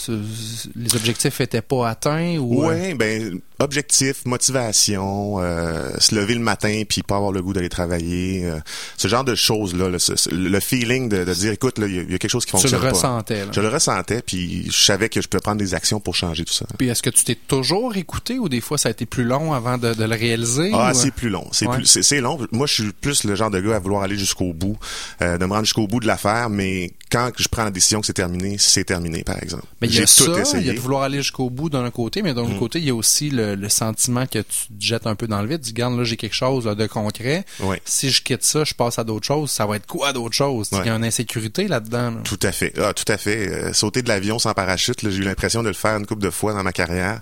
[0.75, 6.83] les objectifs étaient pas atteints ou Ouais, ben objectif, motivation, euh, se lever le matin
[6.87, 8.59] puis pas avoir le goût d'aller travailler, euh,
[8.97, 9.97] ce genre de choses là, le,
[10.31, 12.51] le feeling de, de dire écoute il y, a- il y a quelque chose qui
[12.51, 12.93] tu fonctionne le pas.
[12.93, 13.51] ressentais là.
[13.53, 16.53] Je le ressentais puis je savais que je pouvais prendre des actions pour changer tout
[16.53, 16.65] ça.
[16.77, 19.53] Puis est-ce que tu t'es toujours écouté ou des fois ça a été plus long
[19.53, 21.47] avant de, de le réaliser Ah, ou, c'est plus long.
[21.51, 21.75] C'est Ouais.
[21.77, 22.39] plus, c'est long.
[22.51, 24.77] Moi, je suis plus le genre de gars à vouloir aller jusqu'au bout,
[25.21, 26.49] euh, de me rendre jusqu'au bout de l'affaire.
[26.49, 29.65] Mais quand je prends la décision que c'est terminé, c'est terminé, par exemple.
[29.81, 30.73] Mais il y a tout ça, il y a.
[30.73, 30.75] Mm.
[30.77, 33.29] de vouloir aller jusqu'au bout d'un côté, mais d'un autre côté, il y a aussi
[33.29, 35.61] le, le sentiment que tu te jettes un peu dans le vide.
[35.61, 37.45] Tu dis, regarde, là, j'ai quelque chose là, de concret.
[37.59, 37.79] Ouais.
[37.85, 39.51] Si je quitte ça, je passe à d'autres choses.
[39.51, 40.69] Ça va être quoi d'autres choses?
[40.71, 42.11] Il y a une insécurité là-dedans.
[42.11, 42.21] là.
[42.23, 42.73] Tout à fait.
[42.79, 43.47] Ah, tout à fait.
[43.47, 46.31] Euh, sauter de l'avion sans parachute, j'ai eu l'impression de le faire une couple de
[46.31, 47.21] fois dans ma carrière.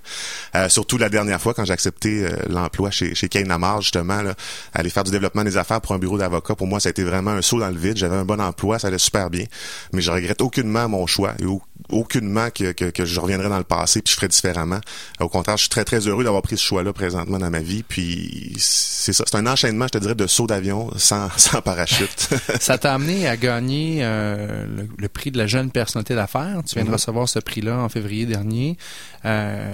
[0.55, 4.21] Euh, surtout la dernière fois quand j'ai accepté euh, l'emploi chez, chez Kane Lamar, justement,
[4.21, 4.35] là,
[4.73, 6.55] aller faire du développement des affaires pour un bureau d'avocat.
[6.55, 7.97] Pour moi, ça a été vraiment un saut dans le vide.
[7.97, 9.45] J'avais un bon emploi, ça allait super bien.
[9.93, 13.57] Mais je regrette aucunement mon choix et au- aucunement que, que, que je reviendrai dans
[13.57, 14.79] le passé puis je ferais différemment.
[15.19, 17.83] Au contraire, je suis très, très heureux d'avoir pris ce choix-là présentement dans ma vie.
[17.83, 19.23] Puis c'est ça.
[19.27, 22.29] C'est un enchaînement, je te dirais, de saut d'avion sans, sans parachute.
[22.59, 26.61] Ça t'a amené à gagner euh, le, le prix de la jeune personnalité d'affaires.
[26.65, 26.93] Tu viens de Mhm.
[26.95, 28.77] recevoir ce prix-là en février dernier.
[29.25, 29.73] Euh,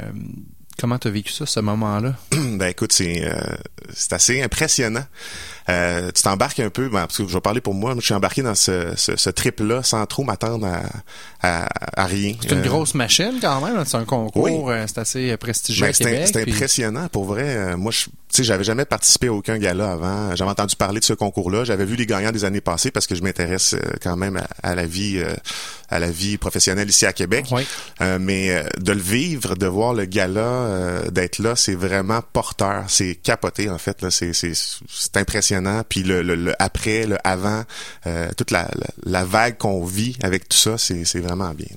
[0.80, 2.16] comment t'as vécu ça, ce moment-là?
[2.32, 3.40] ben écoute, c'est euh,
[3.94, 5.06] c'est assez impressionnant.
[5.70, 8.14] Euh, tu t'embarques un peu, ben, parce que je vais parler pour moi, je suis
[8.14, 10.82] embarqué dans ce, ce, ce trip-là sans trop m'attendre à,
[11.42, 12.36] à, à rien.
[12.42, 13.84] C'est une Euh, grosse machine quand même.
[13.86, 14.44] C'est un concours.
[14.44, 14.54] Oui.
[14.68, 17.44] euh, C'est assez prestigieux ben, c'est puis- impressionnant pour vrai.
[17.46, 20.36] Euh, moi, je, tu sais, j'avais jamais participé à aucun gala avant.
[20.36, 21.64] J'avais entendu parler de ce concours-là.
[21.66, 24.76] J'avais vu les gagnants des années passées parce que je m'intéresse quand même à, à
[24.76, 25.34] la vie, euh,
[25.90, 27.46] à la vie professionnelle ici à Québec.
[27.52, 27.66] Oui.
[28.02, 32.86] Euh, mais de le vivre, de voir le gala, euh, d'être là, c'est vraiment porteur.
[32.88, 34.10] C'est capoté en fait.
[34.10, 35.18] C'est c'est
[35.88, 37.64] Puis le, le, après, le avant,
[38.06, 41.68] euh, toute la, la, la vague qu'on vit avec tout ça, c'est c'est vraiment bien.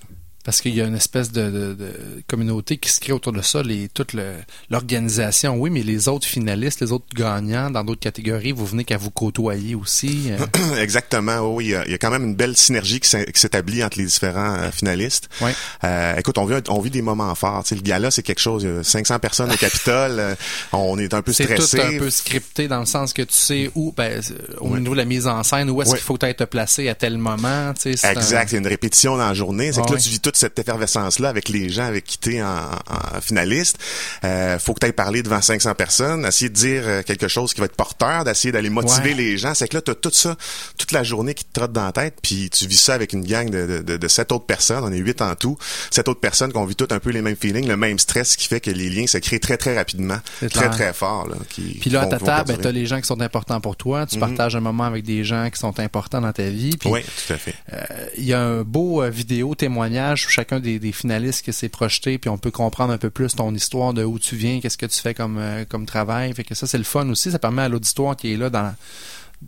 [0.51, 1.93] Parce qu'il y a une espèce de, de- de
[2.27, 4.35] communauté qui se crée autour de ça, les, toute le-
[4.69, 8.97] l'organisation, oui, mais les autres finalistes, les autres gagnants dans d'autres catégories, vous venez qu'à
[8.97, 10.33] vous côtoyer aussi.
[10.33, 10.39] euh.
[10.83, 11.39] Exactement.
[11.55, 13.99] Oui, il y, a, il y a quand même une belle synergie qui s'établit entre
[13.99, 15.29] les différents euh, finalistes.
[15.41, 15.55] Ouais.
[15.85, 17.63] Euh, écoute, on vit, on vit des moments forts.
[17.63, 18.65] Tu sais, le gala, c'est quelque chose.
[18.65, 20.37] Il y a 500 personnes au Capitole.
[20.73, 21.77] on est un peu C'est stressé.
[21.79, 24.95] tout un peu scripté dans le sens que tu sais où, ben, c'est- au niveau
[24.95, 27.73] de la mise en scène, où est-ce qu'il faut être placé à tel moment.
[27.75, 29.73] tu sais, c'est un- Exact, il y a une répétition dans la journée.
[29.73, 30.03] C'est Ah que là, oui.
[30.03, 33.79] tu vis toute cette effervescence-là avec les gens avec qui t'es en, en finaliste.
[34.25, 37.55] Euh, faut que tu ailles parler devant 500 personnes, essayer de dire euh, quelque chose
[37.55, 39.15] qui va être porteur, d'essayer d'aller motiver Ouais.
[39.15, 39.55] les gens.
[39.55, 40.37] C'est que là, tu as tout ça,
[40.79, 43.25] toute la journée qui te trotte dans la tête, puis tu vis ça avec une
[43.25, 44.83] gang de, de, de, de sept autres personnes.
[44.85, 45.57] On est huit en tout.
[45.91, 48.37] Sept autres personnes qui ont vu tout un peu les mêmes feelings, le même stress
[48.37, 50.19] qui fait que les liens se créent très, très rapidement.
[50.39, 50.71] Très, clair.
[50.71, 51.29] très fort.
[51.29, 52.59] Là, qui, Puis là, à ta table, ben, perdurer.
[52.63, 54.07] t'as les gens qui sont importants pour toi.
[54.07, 54.21] Tu Mhm.
[54.21, 56.77] partages un moment avec des gens qui sont importants dans ta vie.
[56.79, 57.55] Puis Oui, tout à fait.
[57.73, 57.79] euh,
[58.17, 62.19] il y a un beau euh, vidéo témoignage chacun des, des finalistes qui s'est projeté,
[62.19, 64.87] puis on peut comprendre un peu plus ton histoire, de où tu viens, qu'est-ce que
[64.87, 66.33] tu fais comme, euh, comme travail.
[66.35, 67.31] Fait que ça, c'est le fun aussi.
[67.31, 68.75] Ça permet à l'auditoire qui est là dans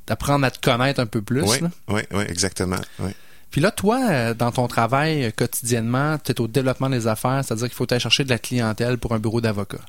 [0.06, 1.42] d'apprendre à te connaître un peu plus.
[1.42, 1.70] Oui, là.
[1.88, 2.78] oui, oui, exactement.
[2.98, 3.10] Oui.
[3.50, 7.44] Puis là, toi, euh, dans ton travail euh, quotidiennement, tu es au développement des affaires,
[7.44, 9.80] c'est-à-dire qu'il faut aller chercher de la clientèle pour un bureau d'avocat.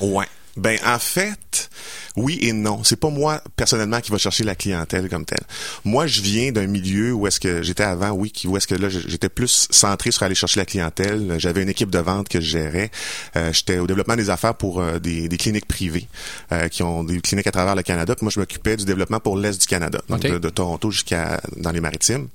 [0.00, 0.26] Ouais.
[0.56, 1.70] Ben en fait,
[2.16, 2.84] oui et non.
[2.84, 5.40] C'est pas moi personnellement qui va chercher la clientèle comme telle.
[5.84, 8.74] Moi, je viens d'un milieu où est-ce que j'étais avant, oui, qui- où est-ce que
[8.74, 11.36] là j'étais plus centré sur aller chercher la clientèle.
[11.38, 12.90] J'avais une équipe de vente que je gérais.
[13.36, 16.06] Euh, j'étais au développement des affaires pour euh, des, des cliniques privées
[16.52, 18.14] euh, qui ont des cliniques à travers le Canada.
[18.14, 20.30] Puis moi, je m'occupais du développement pour l'est du Canada, donc Ok.
[20.32, 22.28] de, de Toronto jusqu'à dans les Maritimes.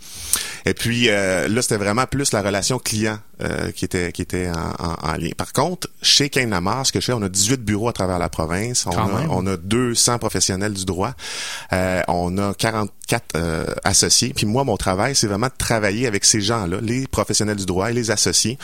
[0.65, 4.49] Et puis euh, là, c'était vraiment plus la relation client euh, qui était qui était
[4.49, 5.29] en, en- en lien.
[5.37, 8.06] Par contre, chez Kane Lamar, ce que je fais, on a 18 bureaux à travers
[8.17, 8.85] la province.
[8.87, 11.11] On, a, on a 200 professionnels du droit.
[11.73, 14.33] Euh, on a 44 euh, associés.
[14.35, 17.89] Puis moi, mon travail, c'est vraiment de travailler avec ces gens-là, les professionnels du droit
[17.89, 18.57] et les associés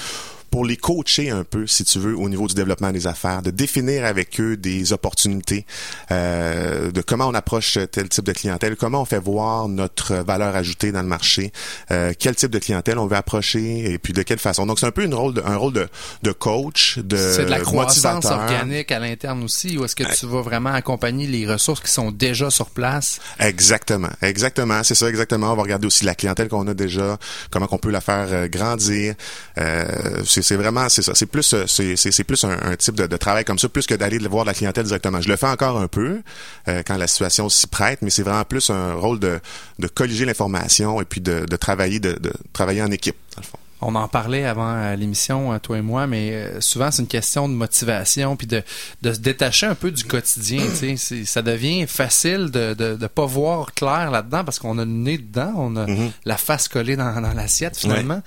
[0.53, 3.49] pour les coacher un peu, si tu veux, au niveau du développement des affaires, de
[3.49, 5.65] définir avec eux des opportunités,
[6.11, 10.55] euh, de comment on approche tel type de clientèle, comment on fait voir notre valeur
[10.55, 11.51] ajoutée dans le marché,
[11.89, 14.67] euh, quel type de clientèle on veut approcher et puis de quelle façon.
[14.67, 15.87] Donc c'est un peu une rôle de, un rôle de,
[16.21, 20.27] de coach, de C'est de la croissance organique à l'interne aussi, ou est-ce que tu
[20.27, 23.19] vas vraiment accompagner les ressources qui sont déjà sur place?
[23.39, 25.51] Exactement, exactement, c'est ça exactement.
[25.51, 27.17] On va regarder aussi la clientèle qu'on a déjà,
[27.49, 29.15] comment qu'on peut la faire euh, grandir.
[29.57, 33.45] Euh, c'est c'est vraiment c'est ça, c'est plus euh, c'est plus un, type de, travail
[33.45, 35.21] comme ça, plus que d'aller voir la clientèle directement.
[35.21, 36.21] Je le fais encore un peu
[36.67, 39.39] euh, quand la situation s'y prête, mais c'est vraiment plus un rôle de
[39.79, 43.47] de colliger l'information et puis de, de travailler de, de travailler en équipe dans le
[43.47, 43.57] fond.
[43.85, 47.07] On en parlait avant euh, l'émission, euh, toi et moi, mais euh, souvent c'est une
[47.07, 48.63] question de motivation puis de,
[49.01, 50.63] de se détacher un peu du quotidien.
[50.69, 50.95] tu sais.
[50.97, 54.91] C'est- ça devient facile de, de, de pas voir clair là-dedans parce qu'on a le
[54.91, 56.11] nez dedans, on a Mhm.
[56.25, 58.21] la face collée dans, dans l'assiette finalement.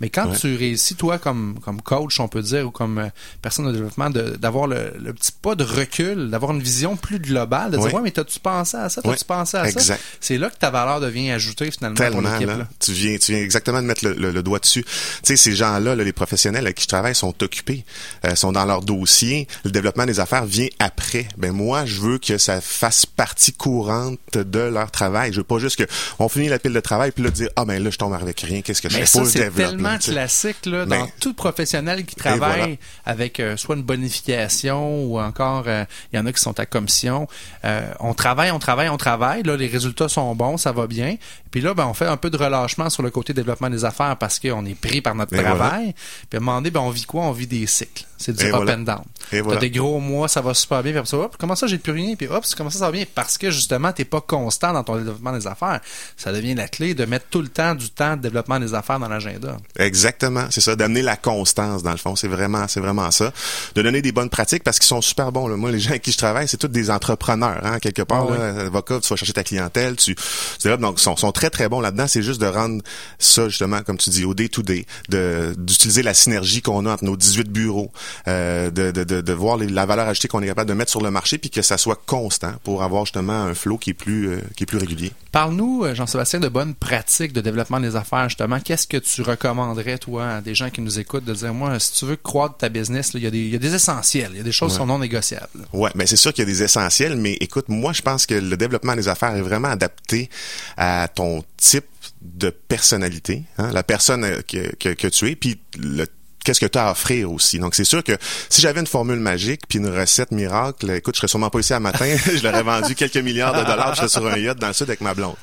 [0.00, 0.36] Mais quand Ouais.
[0.36, 3.10] tu réussis, toi, comme, comme coach, on peut dire, ou comme
[3.42, 7.70] personne de développement, d'avoir le, le petit pas de recul, d'avoir une vision plus globale,
[7.72, 7.94] de dire Ouais.
[7.94, 9.68] ouais, mais t'as-tu pensé à ça, t'as-tu pensé à ça?
[9.70, 10.00] Exact.
[10.20, 12.48] C'est là que ta valeur devient ajoutée finalement pour Tellement, l'équipe.
[12.48, 12.56] là.
[12.56, 12.68] là.
[12.80, 14.84] Tu viens, tu viens exactement de mettre le, le- le doigt dessus.
[15.22, 17.84] Sais, ces gens-là, là, les professionnels avec qui je travaille, sont occupés,
[18.24, 19.46] euh, sont dans leur dossier.
[19.64, 21.26] Le développement des affaires vient après.
[21.36, 25.32] Ben moi, je veux que ça fasse partie courante de leur travail.
[25.32, 25.84] Je veux pas juste que
[26.18, 28.40] on finit la pile de travail puis là dire ah ben là je tombe avec
[28.40, 28.62] rien.
[28.62, 32.14] Qu'est-ce que je Mais fais ça, c'est tellement classique là, Ben, dans tout professionnel qui
[32.14, 32.76] travaille voilà.
[33.06, 36.66] avec euh, soit une bonification ou encore, euh, il y en a qui sont à
[36.66, 37.28] commission.
[37.64, 39.42] Euh, on travaille, on travaille, on travaille.
[39.42, 41.16] Là, les résultats sont bons, ça va bien.
[41.50, 44.16] Puis là, ben, on fait un peu de relâchement sur le côté développement des affaires
[44.16, 45.94] parce qu'on est pris par notre Et travail.
[46.28, 47.22] Puis à un moment donné, ben, on vit quoi?
[47.22, 48.04] On vit des cycles.
[48.22, 48.74] C'est du Et up voilà.
[48.74, 49.02] and down.
[49.32, 49.60] Et T'as voilà.
[49.60, 50.92] des gros mois, ça va super bien.
[50.92, 52.14] Puis ça, hop, comment ça, j'ai plus rien?
[52.16, 53.04] Puis hop, comment ça, ça va bien?
[53.14, 55.80] Parce que justement, t'es pas constant dans ton développement des affaires.
[56.16, 58.98] Ça devient la clé de mettre tout le temps du temps de développement des affaires
[58.98, 59.56] dans l'agenda.
[59.78, 63.32] Exactement, c'est ça, d'amener la constance dans le fond, c'est vraiment, c'est vraiment ça,
[63.74, 65.48] de donner des bonnes pratiques parce qu'ils sont super bons.
[65.48, 65.56] Là.
[65.56, 68.26] Moi, les gens avec qui je travaille, c'est tous des entrepreneurs, hein, quelque part.
[68.30, 70.22] Ah là, avocat, tu vas chercher ta clientèle, tu, tu
[70.62, 70.80] développes.
[70.80, 72.06] donc ils sont, sont très très bons là-dedans.
[72.06, 72.82] C'est juste de rendre
[73.18, 76.92] ça justement, comme tu dis, au day to day, de d'utiliser la synergie qu'on a
[76.92, 77.90] entre nos 18 bureaux,
[78.28, 80.90] euh, de, de, de, de voir les- la valeur ajoutée qu'on est capable de mettre
[80.90, 83.94] sur le marché, puis que ça soit constant pour avoir justement un flow qui est
[83.94, 85.12] plus euh, qui est plus régulier.
[85.32, 88.60] Parle-nous, euh, Jean-Sébastien, de bonnes pratiques de développement des affaires, justement.
[88.60, 91.92] Qu'est-ce que tu recommanderais, toi, à des gens qui nous écoutent, de dire, moi, si
[91.94, 94.38] tu veux croître ta business, il y, a des- il y a des essentiels, il
[94.38, 95.48] y a des choses qui sont non négociables.
[95.72, 98.34] Ouais, mais c'est sûr qu'il y a des essentiels, mais écoute, moi je pense que
[98.34, 100.28] le développement des affaires est vraiment adapté
[100.76, 101.84] à ton type
[102.20, 106.06] de personnalité, hein, la personne euh, que, que, que tu es, puis le
[106.44, 107.58] qu'est-ce que tu as à offrir aussi?
[107.58, 108.12] Donc c'est sûr que
[108.48, 111.72] si j'avais une formule magique puis une recette miracle, écoute, je serais sûrement pas ici
[111.72, 114.68] à matin, je l'aurais vendu quelques milliards de dollars, je serais sur un yacht dans
[114.68, 115.36] le sud avec ma blonde.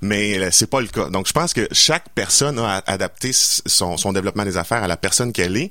[0.00, 1.08] Mais euh, c'est pas le cas.
[1.08, 4.96] Donc je pense que chaque personne a adapté son, son développement des affaires à la
[4.96, 5.70] personne qu'elle est,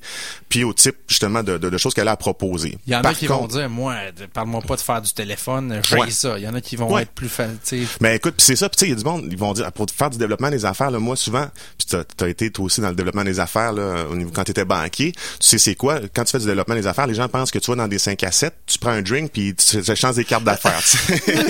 [0.49, 2.77] puis au type justement de, de, de choses qu'elle a à proposer.
[2.87, 3.95] Il y en Par a qui vont dire, moi,
[4.33, 6.09] parle-moi pas de faire du téléphone, j'ai Ouais.
[6.09, 6.37] ça.
[6.37, 7.03] Il y en a qui vont Ouais.
[7.03, 8.93] être plus fa- tu sais, Mais écoute, pis c'est ça, puis tu sais, il y
[8.93, 11.47] a du monde, ils vont dire, pour faire du développement des affaires, là, moi, souvent,
[11.77, 14.43] puis t'as as été toi aussi dans le développement des affaires, là, au niveau, quand
[14.43, 17.13] tu étais banquier, tu sais c'est quoi, quand tu fais du développement des affaires, les
[17.13, 19.53] gens pensent que tu vas dans des 5 à 7, tu prends un drink, puis
[19.55, 20.81] tu échanges des cartes d'affaires.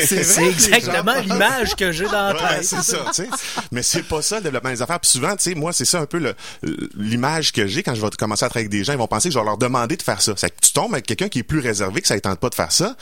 [0.06, 2.66] C'est exactement l'image que j'ai dans la Ouais, tête.
[2.66, 3.30] c'est ça, tu sais.
[3.72, 5.00] Mais c'est pas ça le développement des affaires.
[5.00, 6.34] Puis souvent, tu sais, moi, c'est ça un peu
[6.98, 8.94] l'image que j'ai quand je vais commencer à travailler avec des gens.
[8.94, 10.34] Ils vont penser que je vais leur demander de faire ça.
[10.38, 12.50] C'est que tu tombes avec quelqu'un qui est plus réservé, que ça ne tente pas
[12.50, 12.96] de faire ça.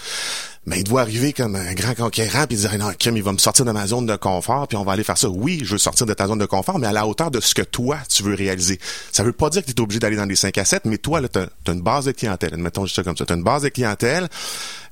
[0.70, 3.39] Mais il doit arriver comme un grand conquérant puis dire non, Kim, il va me
[3.39, 5.28] sortir de ma zone de confort puis on va aller faire ça.
[5.28, 7.55] Oui, je veux sortir de ta zone de confort, mais à la hauteur de ce
[7.55, 8.80] que toi tu veux réaliser.
[9.11, 10.99] Ça veut pas dire que tu es obligé d'aller dans des 5 à 7, mais
[10.99, 12.55] toi là, tu as, une base de clientèle.
[12.57, 13.26] Mettons juste ça comme ça.
[13.26, 14.30] Tu as une base de clientèle.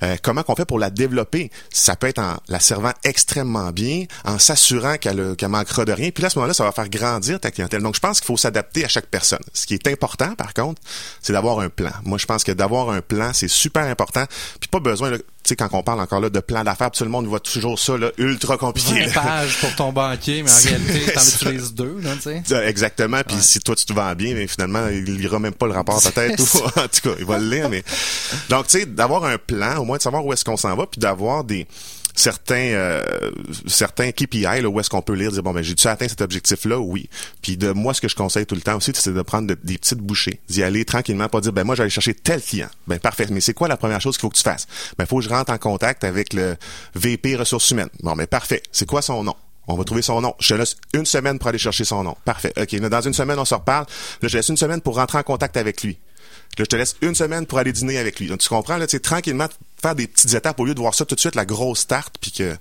[0.02, 1.50] Euh, comment qu'on fait pour la développer?
[1.70, 5.92] Ça peut être en la servant extrêmement bien, en s'assurant qu'elle euh, qu'elle manquera de
[5.92, 6.10] rien.
[6.10, 7.82] Puis là, à ce moment-là, ça va faire grandir ta clientèle.
[7.82, 9.38] Donc, je pense qu'il faut s'adapter à chaque personne.
[9.52, 10.80] Ce qui est important, par contre,
[11.22, 11.92] c'est d'avoir un plan.
[12.04, 14.24] Moi, je pense que d'avoir un plan, c'est super important.
[14.60, 17.10] Puis pas besoin, tu sais, quand on parle encore là de plan d'affaires, tout le
[17.10, 19.04] monde voit toujours ça là, ultra compliqué.
[19.04, 22.68] une page pour ton banquier, mais en réalité, t'en utilises deux, là, tu sais.
[22.68, 23.20] Exactement.
[23.26, 26.02] Puis si toi tu te vends bien, mais finalement il lira même pas le rapport
[26.02, 26.38] peut-être.
[26.54, 27.68] Ou- en tout cas, il va le lire.
[27.70, 27.82] Mais
[28.50, 31.44] donc tu sais, d'avoir un plan, de savoir où est-ce qu'on s'en va, puis d'avoir
[31.44, 31.66] des
[32.14, 33.02] certains euh,
[33.68, 36.20] certains KPI là, où est-ce qu'on peut lire dire bon ben j'ai tu atteint cet
[36.20, 37.08] objectif là oui
[37.42, 39.58] puis de moi ce que je conseille tout le temps aussi c'est de prendre de-
[39.62, 42.98] des petites bouchées d'y aller tranquillement pas dire ben moi j'allais chercher tel client ben
[42.98, 44.66] parfait mais c'est quoi la première chose qu'il faut que tu fasses?
[44.98, 46.56] Ben faut que je rentre en contact avec le
[46.96, 49.36] VP ressources humaines bon ben parfait c'est quoi son nom?
[49.68, 50.34] On va trouver son nom.
[50.40, 52.16] Je te laisse une semaine pour aller chercher son nom.
[52.24, 52.54] Parfait.
[52.58, 52.74] OK.
[52.80, 53.84] Dans une semaine, on se reparle.
[54.22, 55.98] Là, je laisse une semaine pour rentrer en contact avec lui.
[56.56, 58.28] Là, je te laisse une semaine pour aller dîner avec lui.
[58.28, 59.46] Donc, tu comprends, là, tranquillement,
[59.80, 62.16] faire des petites étapes au lieu de voir ça tout de suite la grosse start
[62.20, 62.56] puis que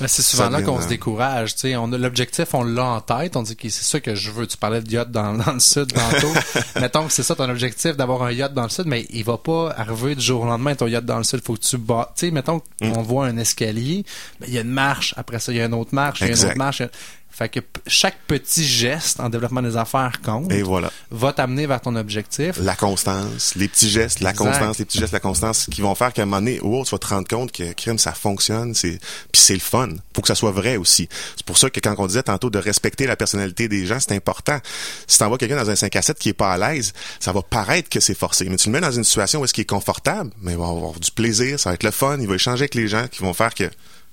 [0.00, 1.54] Mais c'est souvent là qu'on se décourage.
[1.54, 3.36] Tu sais, on a l'objectif, on l'a en tête.
[3.36, 4.46] On dit que c'est ça que je veux.
[4.46, 6.32] Tu parlais de yacht dans, dans le sud tantôt.
[6.80, 9.38] Mettons que c'est ça ton objectif d'avoir un yacht dans le sud, mais il va
[9.38, 11.42] pas arriver du jour au lendemain ton yacht dans le sud.
[11.44, 12.12] Faut que tu bats.
[12.16, 12.92] Tu sais, mettons Mm.
[12.92, 14.04] qu'on voit un escalier,
[14.40, 15.14] ben, il y a une marche.
[15.16, 16.20] Après ça, il y a une autre marche.
[16.20, 16.82] Il y a une autre marche.
[17.30, 20.52] Fait que chaque petit geste en développement des affaires compte.
[20.52, 22.58] et voilà Va t'amener vers ton objectif.
[22.60, 26.12] la constance, les petits gestes, la constance, les petits gestes, la constance qui vont faire
[26.12, 28.98] qu'à un moment donné, oh, tu vas te rendre compte que crime ça fonctionne, c'est
[29.32, 29.88] puis c'est le fun.
[30.14, 31.08] Faut que ça soit vrai aussi.
[31.36, 34.14] C'est pour ça que quand on disait tantôt de respecter la personnalité des gens, c'est
[34.14, 34.58] important.
[35.06, 37.42] Si t'envoies quelqu'un dans un 5 à 7 qui est pas à l'aise, ça va
[37.42, 38.48] paraître que c'est forcé.
[38.48, 40.68] Mais tu le mets dans une situation où est-ce qu'il est confortable, mais il va
[40.68, 43.22] avoir du plaisir, ça va être le fun, il va échanger avec les gens qui
[43.22, 43.70] vont faire que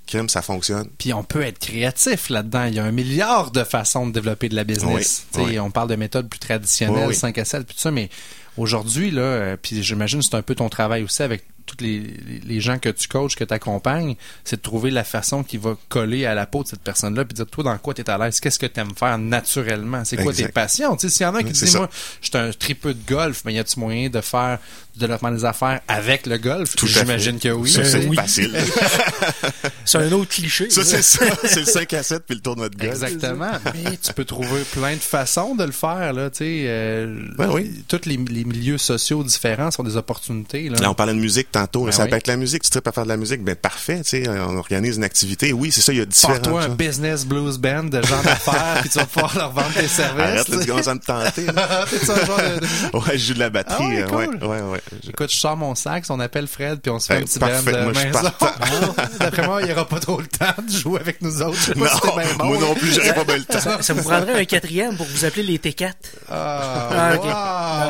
[0.07, 0.87] crime ça fonctionne.
[0.97, 2.65] Puis on peut être créatif là-dedans.
[2.65, 5.27] Il y a un milliard de façons de développer de la business.
[5.35, 5.59] Oui, oui.
[5.59, 7.15] On parle de méthodes plus traditionnelles, Oui, oui.
[7.15, 8.09] 5 à 7, puis tout ça, mais
[8.57, 11.99] aujourd'hui, là, euh, puis j'imagine que c'est un peu ton travail aussi avec tous les,
[11.99, 15.57] les- les gens que tu coaches, que tu accompagnes, c'est de trouver la façon qui
[15.57, 18.09] va coller à la peau de cette personne-là, puis dire, toi, dans quoi tu es
[18.09, 18.39] à l'aise?
[18.39, 20.03] Qu'est-ce que tu aimes faire naturellement?
[20.05, 20.47] C'est quoi Exact.
[20.47, 20.95] tes passions?
[20.95, 21.89] Tu sais, s'il y en a qui disent, moi,
[22.21, 24.57] je suis un tripeux de golf, mais y a-tu moyen de faire
[24.95, 26.73] du développement des affaires avec le golf?
[26.83, 27.69] J'imagine que oui.
[27.69, 28.09] C'est sais.
[28.15, 28.55] facile.
[29.85, 30.69] C'est un autre cliché.
[30.69, 32.91] ça c'est ça, c'est le 5 à 7 puis le tournoi de golf.
[32.91, 33.51] Exactement.
[33.73, 36.63] Mais tu peux trouver plein de façons de le faire, là, tu sais.
[36.67, 37.83] euh, Ben oui.
[37.87, 40.77] Tous les, les milieux sociaux différents sont des opportunités, là.
[40.79, 41.85] Là, on parlait de musique tantôt.
[41.85, 42.09] Ben ça oui.
[42.09, 42.63] peut être la musique.
[42.63, 43.43] Tu tripes à faire de la musique.
[43.43, 44.01] Ben, parfait.
[44.03, 45.53] Tu sais, on organise une activité.
[45.53, 45.91] Oui, c'est ça.
[45.93, 49.05] Il y a différentes Pars-toi un business blues band de gens d'affaires, puis tu vas
[49.05, 50.21] pouvoir leur vendre tes services.
[50.21, 51.45] Arrête, là, tu commences à me tenter.
[51.45, 53.83] de- ouais, je joue de la batterie.
[53.83, 54.81] Ah ouais, euh, ouais, ouais, ouais.
[55.03, 57.25] Je- Écoute, je sors mon sax, on appelle Fred, puis on se fait Hey, un
[57.25, 57.71] petit parfait.
[57.71, 58.19] band de Moi, je suis maison.
[58.39, 58.95] partant.
[59.19, 61.57] D'après moi, il n'y aura pas trop le temps de jouer avec nous autres.
[61.59, 62.45] Je sais pas Non, si bon.
[62.45, 63.59] moi non plus, j'aurais pas bien le temps.
[63.59, 65.93] Ça, ça vous prendrait un quatrième pour vous appeler les T4.
[66.29, 67.23] Ah, Ah, ok.
[67.23, 67.29] wow.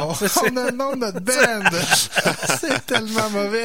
[0.07, 1.77] Non, On a le nom de notre band.
[2.61, 3.56] C'est tellement mauvais.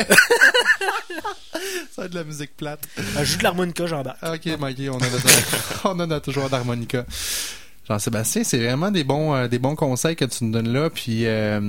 [1.91, 2.81] Ça va être de la musique plate.
[2.97, 4.23] Je joue de l'harmonica, j'embarque.
[4.23, 7.05] Ok, Mikey, on a notre, on a notre joueur d'harmonica.
[7.89, 10.89] Jean-Sébastien, c'est vraiment des bons, euh, des bons conseils que tu nous donnes là.
[10.91, 11.61] Puis, euh,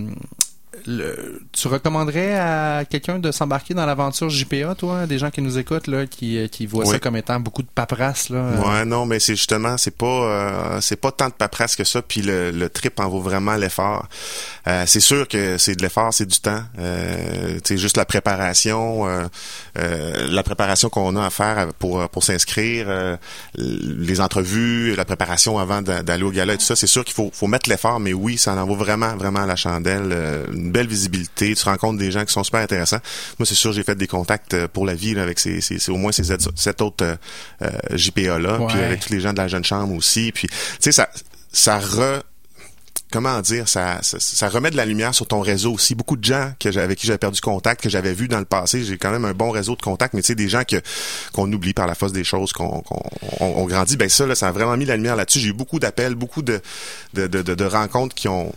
[0.85, 5.57] le- tu recommanderais à quelqu'un de s'embarquer dans l'aventure JPA, toi, des gens qui nous
[5.57, 8.37] écoutent là, qui, euh, qui voient ça comme étant beaucoup de paperasse là.
[8.37, 11.83] euh, Ouais, non, mais c'est justement, c'est pas, euh, c'est pas tant de paperasse que
[11.83, 14.07] ça, puis le, le trip en vaut vraiment l'effort.
[14.67, 16.63] Euh, c'est sûr que c'est de l'effort, c'est du temps.
[16.79, 19.23] Euh, sais, juste la préparation, euh,
[19.77, 23.17] euh, la préparation qu'on a à faire pour pour s'inscrire, euh,
[23.57, 26.75] les entrevues, la préparation avant d'a- d'aller au gala et tout ça.
[26.75, 29.55] C'est sûr qu'il faut faut mettre l'effort, mais oui, ça en vaut vraiment vraiment la
[29.55, 30.11] chandelle.
[30.63, 32.99] Une belle visibilité, tu rencontres des gens qui sont super intéressants.
[33.37, 35.77] Moi, c'est sûr, j'ai fait des contacts euh, pour la vie là, avec ces, ces-
[35.79, 36.23] ces- au moins ces
[36.55, 37.15] sept autres euh,
[37.61, 40.31] euh, JPA là, puis avec tous les gens de la jeune chambre aussi.
[40.33, 41.09] Puis, tu sais, ça,
[41.51, 42.23] ça re,
[43.11, 45.93] comment dire, ça, ça, ça remet de la lumière sur ton réseau aussi.
[45.93, 48.83] Beaucoup de gens que avec qui j'avais perdu contact, que j'avais vu dans le passé,
[48.83, 50.77] j'ai quand même un bon réseau de contacts, mais tu sais, des gens que
[51.31, 52.83] qu'on oublie par la force des choses, qu'on
[53.39, 53.97] on, on grandit.
[53.97, 55.39] Ben ça, là, ça a vraiment mis la lumière là-dessus.
[55.39, 56.59] J'ai eu beaucoup d'appels, beaucoup de,
[57.13, 58.53] de, de- de rencontres qui ont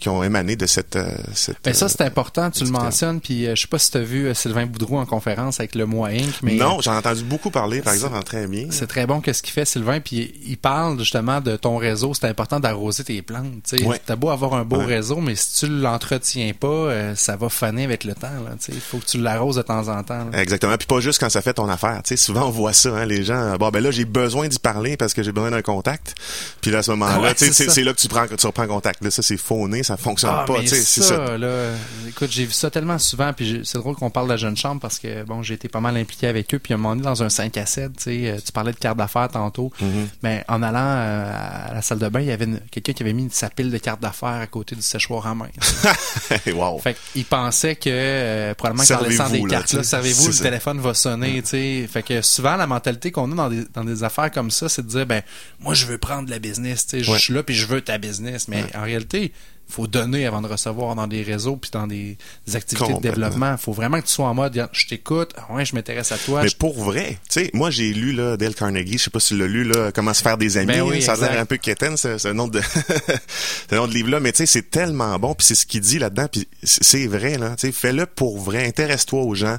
[0.00, 3.20] qui ont émané de cette, euh, cette Ben ça euh, c'est important, tu le mentionnes,
[3.20, 5.74] puis euh, je sais pas si tu as vu euh, Sylvain Boudreau en conférence avec
[5.74, 8.66] le Mois Inc, mais non, j'en ai entendu beaucoup parler, par exemple, en très bien.
[8.70, 12.26] C'est très bon qu'est-ce qu'il fait Sylvain puis il parle justement de ton réseau, c'est
[12.26, 13.82] important d'arroser tes plantes, tu.
[13.84, 14.00] Ouais.
[14.04, 14.84] T'as beau avoir un beau Ouais.
[14.96, 18.28] réseau mais si tu l'entretiens pas, euh, ça va faner avec le temps.
[18.68, 20.26] Il faut que tu l'arroses de temps en temps.
[20.30, 20.42] là.
[20.42, 20.76] Exactement.
[20.76, 22.02] Puis pas juste quand ça fait ton affaire.
[22.16, 23.56] Souvent on voit ça, hein, les gens.
[23.56, 26.14] Bon ben là j'ai besoin d'y parler parce que j'ai besoin d'un contact.
[26.60, 28.66] Puis là à ce moment-là, Ouais, sais, c'est là que tu prends que tu reprends
[28.66, 29.02] contact.
[29.02, 30.54] Là ça c'est fauné, ça fonctionne Ah, pas.
[30.66, 31.70] c'est ça, là,
[32.08, 34.80] écoute, j'ai vu ça tellement souvent, puis c'est drôle qu'on parle de la jeune chambre
[34.80, 37.04] parce que bon, j'ai été pas mal impliqué avec eux, puis à un moment donné
[37.04, 39.70] dans un 5 à 7, tu sais, euh, tu parlais de carte d'affaires tantôt,
[40.22, 43.12] mais en allant euh, à la salle de bain, il y avait quelqu'un qui avait
[43.12, 45.48] mis sa pile de cartes d'affaires à côté du séchoir à main.
[46.54, 46.78] wow.
[46.78, 50.44] Fait qu'il pensait que euh, probablement qu'en laissant des là, cartes là, servez-vous, le ça.
[50.44, 51.88] téléphone va sonner, tu sais.
[51.92, 54.82] Fait que souvent la mentalité qu'on a dans des, dans des affaires comme ça, c'est
[54.82, 55.22] de dire ben
[55.60, 57.18] moi je veux prendre la business, tu sais, Ouais.
[57.18, 59.32] je suis là puis je veux ta business, mais en réalité
[59.74, 62.16] faut donner avant de recevoir dans des réseaux puis dans des,
[62.46, 63.56] des activités de développement.
[63.56, 66.42] Faut vraiment que tu sois en mode je t'écoute, ouais, je m'intéresse à toi.
[66.42, 69.20] Mais je- pour vrai, tu sais, moi j'ai lu là Dale Carnegie, je sais pas
[69.20, 70.66] si tu l'as lu là, comment se faire des amis.
[70.68, 72.60] Ben oui, ça a l'air un peu quétaine, ce, ce nom de
[73.70, 75.80] ce nom de livre là, mais tu sais c'est tellement bon, puis c'est ce qu'il
[75.80, 79.56] dit là-dedans, puis c'est vrai là, tu sais, fais-le pour vrai, intéresse-toi aux gens,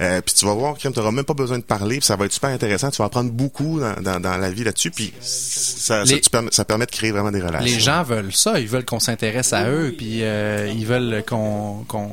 [0.00, 2.24] euh, puis tu vas voir, tu n'auras même pas besoin de parler, puis ça va
[2.26, 6.04] être super intéressant, tu vas apprendre beaucoup dans, dans, dans la vie là-dessus, puis ça,
[6.04, 7.66] Les- ça permet de créer vraiment des relations.
[7.74, 11.84] les gens veulent ça, ils veulent qu'on s'intéresse à eux, puis euh, ils veulent qu'on
[11.88, 12.08] qu'on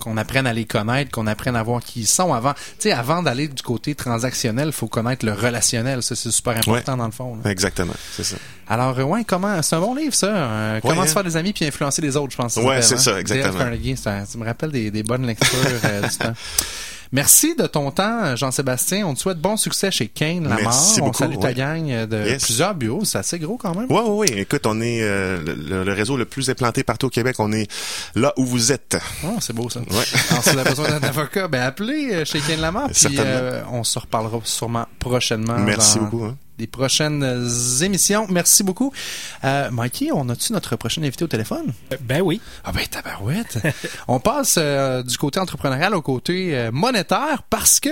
[0.00, 2.54] qu'on apprenne à les connaître, qu'on apprenne à voir qui ils sont avant.
[2.54, 6.02] Tu sais, avant d'aller du côté transactionnel, faut connaître le relationnel.
[6.02, 7.36] Ça, c'est super important dans le fond.
[7.44, 7.50] là.
[7.50, 8.36] Exactement, c'est ça.
[8.68, 10.28] Alors, euh, ouais, comment, c'est un bon livre, ça.
[10.28, 11.06] Euh, comment hein?
[11.06, 12.56] se faire des amis puis influencer les autres, je pense.
[12.56, 12.98] Ouais, c'est hein.
[12.98, 13.58] ça, exactement.
[13.58, 16.32] Carnegie, un- ça me rappelle des, des bonnes lectures euh, du temps.
[17.12, 19.04] Merci de ton temps, Jean-Sébastien.
[19.04, 20.58] On te souhaite bon succès chez Kane Lamar.
[20.60, 22.44] Merci On beaucoup, salue ta gang euh, de Yes.
[22.44, 23.04] plusieurs bureaux.
[23.04, 23.86] C'est assez gros quand même.
[23.90, 24.38] Oui, oui, oui.
[24.38, 27.34] Écoute, on est euh, le, le réseau le plus implanté partout au Québec.
[27.40, 27.68] On est
[28.14, 28.96] là où vous êtes.
[29.24, 29.80] Oh, c'est beau ça.
[29.80, 29.86] Ouais.
[30.30, 32.88] Alors, si vous avez besoin d'un avocat, ben appelez euh, chez Kane Lamar.
[32.94, 35.58] Puis euh, on se reparlera sûrement prochainement.
[35.58, 36.24] Merci dans beaucoup.
[36.26, 36.36] hein.
[36.60, 37.48] Des prochaines euh,
[37.82, 38.26] émissions.
[38.28, 38.92] Merci beaucoup.
[39.44, 41.72] Euh, Mikey, on a-tu notre prochain invité au téléphone?
[42.02, 42.38] Ben oui.
[42.64, 43.56] Ah ben tabarouette.
[44.08, 47.88] on passe euh, du côté entrepreneurial au côté euh, monétaire parce que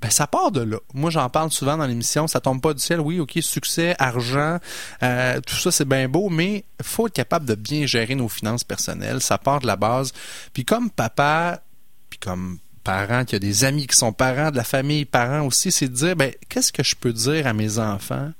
[0.00, 0.76] ben, ça part de là.
[0.94, 2.28] Moi, j'en parle souvent dans l'émission.
[2.28, 3.00] Ça tombe pas du ciel.
[3.00, 4.58] Oui, OK, succès, argent,
[5.02, 8.62] euh, tout ça, c'est bien beau, mais faut être capable de bien gérer nos finances
[8.62, 9.20] personnelles.
[9.20, 10.12] Ça part de la base.
[10.52, 11.60] Puis comme papa,
[12.08, 12.60] puis comme
[12.90, 15.94] parent, qui a des amis qui sont parents, de la famille, parents aussi, c'est de
[15.94, 18.32] dire, ben, qu'est-ce que je peux dire à mes enfants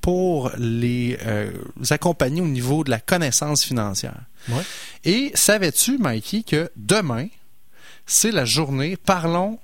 [0.00, 1.50] pour les euh,
[1.90, 4.20] accompagner au niveau de la connaissance financière?
[4.48, 4.62] Ouais.
[5.04, 7.28] Et savais-tu, Mikey, que demain,
[8.04, 9.58] c'est la journée Parlons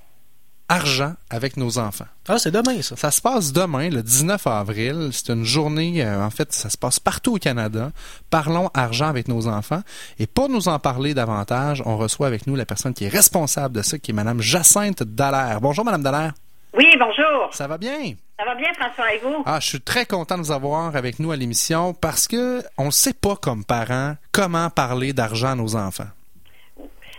[0.73, 2.07] argent avec nos enfants.
[2.29, 2.97] Ah, c'est demain, ça.
[2.97, 5.11] Ça se passe demain, le 19 avril.
[5.13, 7.91] C'est une journée, euh, en fait, ça se passe partout au Canada.
[8.31, 9.83] Parlons argent avec nos enfants.
[10.19, 13.77] Et pour nous en parler davantage, on reçoit avec nous la personne qui est responsable
[13.77, 15.61] de ça, qui est Madame Jacinthe Dallaire.
[15.61, 16.33] Bonjour, Madame Dallaire.
[16.75, 17.53] Oui, bonjour.
[17.53, 18.15] Ça va bien?
[18.39, 19.43] Ça va bien, François, et vous?
[19.45, 22.87] Ah, je suis très content de vous avoir avec nous à l'émission parce que on
[22.87, 26.09] ne sait pas comme parents comment parler d'argent à nos enfants.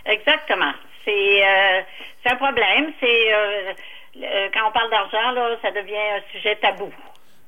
[0.06, 0.72] Exactement.
[1.04, 1.80] C'est euh,
[2.24, 2.92] c'est un problème.
[3.00, 3.72] C'est euh,
[4.22, 6.90] euh, quand on parle d'argent, là, ça devient un sujet tabou.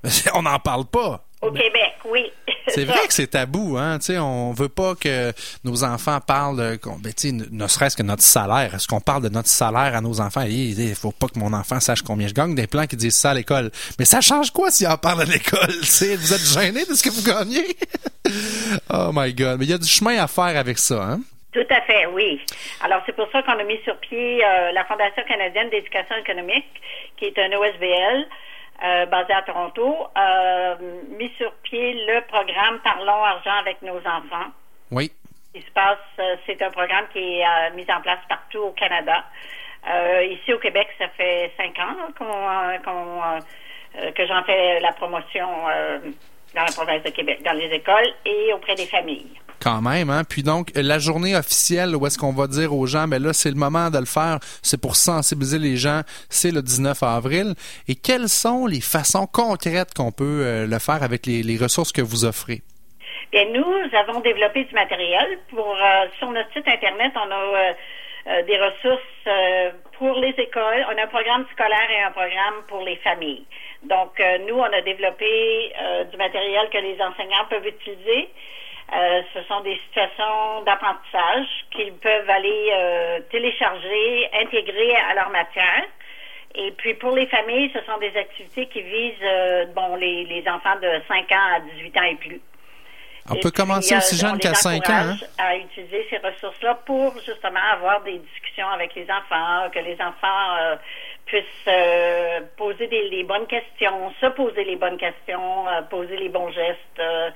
[0.34, 1.22] on n'en parle pas.
[1.42, 2.32] Au Québec, oui.
[2.68, 3.98] C'est vrai que c'est tabou, hein.
[3.98, 8.22] Tu sais, on veut pas que nos enfants parlent, ben, ne ne serait-ce que notre
[8.22, 8.74] salaire.
[8.74, 10.42] Est-ce qu'on parle de notre salaire à nos enfants?
[10.42, 12.54] Il il faut pas que mon enfant sache combien je gagne.
[12.56, 13.70] Des plans qui disent ça à l'école.
[13.98, 15.70] Mais ça change quoi s'il en parle à l'école?
[15.80, 17.76] Vous êtes gêné de ce que vous gagnez?
[18.90, 19.58] oh my God.
[19.60, 21.20] Mais il y a du chemin à faire avec ça, hein?
[21.56, 22.38] Tout à fait, oui.
[22.82, 26.68] Alors, c'est pour ça qu'on a mis sur pied euh, la Fondation canadienne d'éducation économique,
[27.16, 28.26] qui est un OSBL
[28.84, 30.74] euh, basé à Toronto, euh,
[31.16, 34.52] mis sur pied le programme Parlons argent avec nos enfants.
[34.90, 35.10] Oui.
[35.54, 39.24] Il se passe, euh, c'est un programme qui est mis en place partout au Canada.
[40.28, 45.48] Ici au Québec, ça fait cinq ans qu'on, qu'on, que j'en fais la promotion
[46.56, 49.30] dans la province de Québec, dans les écoles et auprès des familles.
[49.62, 50.22] Quand même, hein.
[50.28, 53.50] Puis donc, la journée officielle où est-ce qu'on va dire aux gens, ben là, c'est
[53.50, 57.54] le moment de le faire, c'est pour sensibiliser les gens, c'est le 19 avril.
[57.88, 61.92] Et quelles sont les façons concrètes qu'on peut euh, le faire avec les, les ressources
[61.92, 62.62] que vous offrez?
[63.32, 67.12] Bien, nous avons développé du matériel pour euh, sur notre site internet.
[67.16, 67.72] On a euh,
[68.46, 70.86] des ressources euh, pour les écoles.
[70.92, 73.44] On a un programme scolaire et un programme pour les familles.
[73.82, 78.28] Donc, euh, nous, on a développé euh, du matériel que les enseignants peuvent utiliser.
[78.94, 85.84] Euh, ce sont des situations d'apprentissage qu'ils peuvent aller euh, télécharger, intégrer à leur matière.
[86.54, 90.48] Et puis pour les familles, ce sont des activités qui visent euh, bon les, les
[90.48, 92.40] enfants de 5 ans à 18 ans et plus.
[93.28, 94.92] On Et peut puis, commencer euh, aussi jeune qu'à 5 ans.
[94.92, 95.16] hein?
[95.38, 100.56] à utiliser ces ressources-là pour justement avoir des discussions avec les enfants, que les enfants
[101.26, 106.28] puissent euh, poser des, les bonnes questions, se poser les bonnes questions, euh, poser les
[106.28, 107.30] bons gestes euh,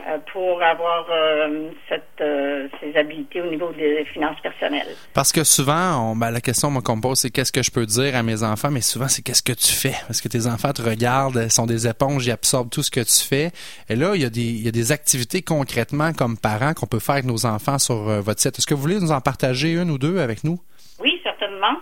[0.00, 4.88] euh, pour avoir euh, cette, euh, ces habiletés au niveau des finances personnelles.
[5.14, 7.70] Parce que souvent, on, ben, la question moi, qu'on me pose, c'est qu'est-ce que je
[7.70, 9.94] peux dire à mes enfants, mais souvent, c'est qu'est-ce que tu fais?
[10.08, 13.00] Parce que tes enfants te regardent, ils sont des éponges, ils absorbent tout ce que
[13.00, 13.52] tu fais.
[13.88, 16.86] Et là, il y a des, il y a des activités concrètement comme parents qu'on
[16.86, 18.58] peut faire avec nos enfants sur votre site.
[18.58, 20.58] Est-ce que vous voulez nous en partager une ou deux avec nous?
[20.98, 21.76] Oui, certainement.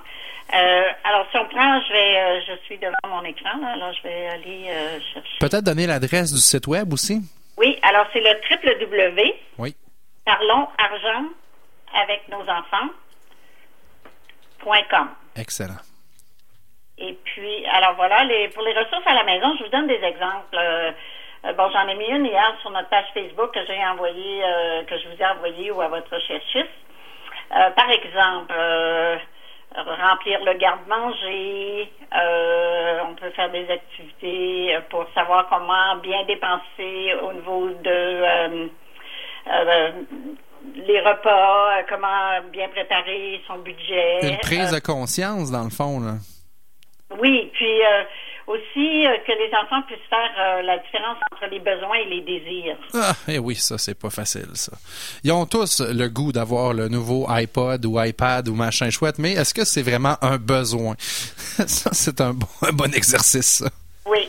[0.55, 3.93] Euh, alors, si on prend, je vais, euh, je suis devant mon écran, là, alors
[3.93, 5.39] je vais aller euh, chercher.
[5.41, 7.21] Peut-être donner l'adresse du site web aussi?
[7.57, 9.35] Oui, alors c'est le triple W.
[9.59, 9.75] Oui.
[10.25, 11.25] Parlons argent
[12.03, 12.91] avec nos enfants.
[14.91, 15.09] Com.
[15.37, 15.77] Excellent.
[16.97, 20.03] Et puis, alors voilà, les, pour les ressources à la maison, je vous donne des
[20.03, 20.57] exemples.
[20.57, 20.93] Euh,
[21.53, 24.97] bon, j'en ai mis une hier sur notre page Facebook que j'ai envoyé, euh, que
[24.97, 26.71] je vous ai envoyé ou à votre recherchiste.
[27.55, 29.17] Euh, par exemple, euh,
[29.77, 31.91] remplir le garde-manger.
[32.17, 37.91] euh, on peut faire des activités euh, pour savoir comment bien dépenser au niveau de
[37.91, 38.67] euh,
[39.53, 39.91] euh,
[40.77, 44.21] les repas, euh, comment bien préparer son budget.
[44.31, 46.15] Une prise Euh, de conscience, dans le fond, là.
[47.19, 48.03] oui, puis euh,
[48.47, 52.21] aussi euh, que les enfants puissent faire euh, la différence entre les besoins et les
[52.21, 52.77] désirs.
[52.95, 54.73] Ah, eh oui, ça, c'est pas facile, ça.
[55.23, 59.33] Ils ont tous le goût d'avoir le nouveau iPod ou iPad ou machin chouette, mais
[59.33, 60.95] est-ce que c'est vraiment un besoin?
[60.99, 63.71] ça, c'est un bon, un bon exercice, ça.
[64.07, 64.29] Oui.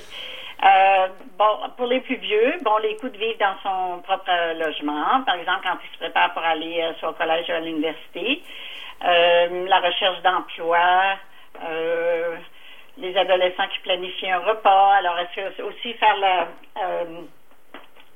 [0.63, 1.07] Euh,
[1.37, 5.35] bon, pour les plus vieux, bon, les coûts de vivre dans son propre logement, par
[5.35, 8.41] exemple, quand il se prépare pour aller soit au collège ou à l'université,
[9.01, 11.17] la recherche d'emploi,
[11.63, 12.24] euh,
[12.97, 14.93] les adolescents qui planifient un repas.
[14.93, 16.47] Alors, est-ce que aussi faire la,
[16.83, 17.21] euh,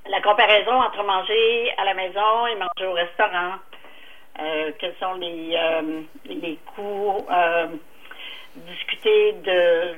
[0.10, 3.56] la comparaison entre manger à la maison et manger au restaurant?
[4.40, 7.26] Euh, quels sont les, euh, les coûts?
[7.30, 7.68] Euh,
[8.56, 9.96] discuter de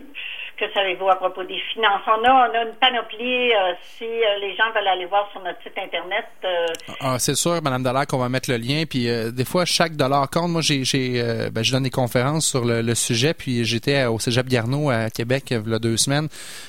[0.62, 2.04] que savez-vous à propos des finances?
[2.06, 3.52] On a, on a une panoplie.
[3.52, 6.68] euh, si euh, les gens veulent aller voir sur notre site Internet, euh,
[7.00, 8.84] Ah, c'est sûr, Madame Dallaire, qu'on va mettre le lien.
[8.88, 10.52] Puis des fois, chaque dollar compte.
[10.52, 10.84] Moi, j'ai,
[11.52, 13.34] ben, je donne des conférences sur le, sujet.
[13.34, 16.28] Puis j'étais au Cégep Garneau à Québec il y a deux semaines.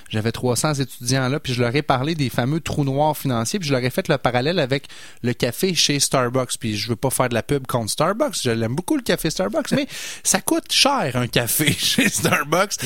[0.08, 1.40] J'avais 300 étudiants là.
[1.40, 3.58] Puis je leur ai parlé des fameux trous noirs financiers.
[3.58, 4.84] Puis je leur ai fait le parallèle avec
[5.22, 6.58] le café chez Starbucks.
[6.58, 8.42] Puis je veux pas faire de la pub contre Starbucks.
[8.42, 9.86] Je l'aime beaucoup le café Starbucks, mais
[10.22, 12.78] ça coûte cher un café chez Starbucks.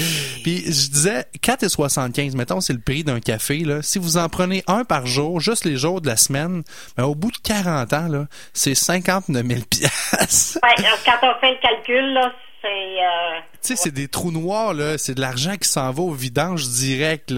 [0.43, 2.37] Puis je disais 4,75.
[2.37, 3.59] Mettons, c'est le prix d'un café.
[3.59, 3.83] Là.
[3.83, 6.63] Si vous en prenez un par jour, juste les jours de la semaine,
[6.97, 10.59] ben, au bout de 40 ans, là, c'est 59 000 piastres.
[10.63, 12.33] ouais, euh, quand on fait le calcul, là,
[12.63, 13.41] c'est euh,
[13.75, 14.75] c'est des trous noirs.
[14.99, 17.35] C'est de l'argent qui s'en va au vidange direct.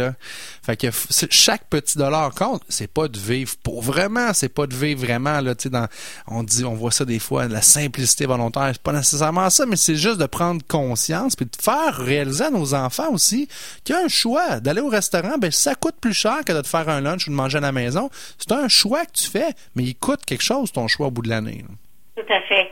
[0.62, 0.88] Fait que
[1.30, 2.62] chaque petit dollar compte.
[2.68, 4.34] C'est pas de vivre pour vraiment.
[4.34, 5.54] C'est pas de vivre vraiment, là.
[5.54, 5.70] Tu
[6.26, 8.70] on dit, on voit ça des fois, la simplicité volontaire.
[8.72, 12.50] C'est pas nécessairement ça, mais c'est juste de prendre conscience puis de faire réaliser à
[12.50, 13.48] nos enfants aussi
[13.84, 14.60] qu'il y a un choix.
[14.60, 17.30] D'aller au restaurant, ben, ça coûte plus cher que de te faire un lunch ou
[17.30, 18.10] de manger à la maison.
[18.38, 21.22] C'est un choix que tu fais, mais il coûte quelque chose, ton choix, au bout
[21.22, 21.64] de l'année.
[22.16, 22.70] Tout à fait.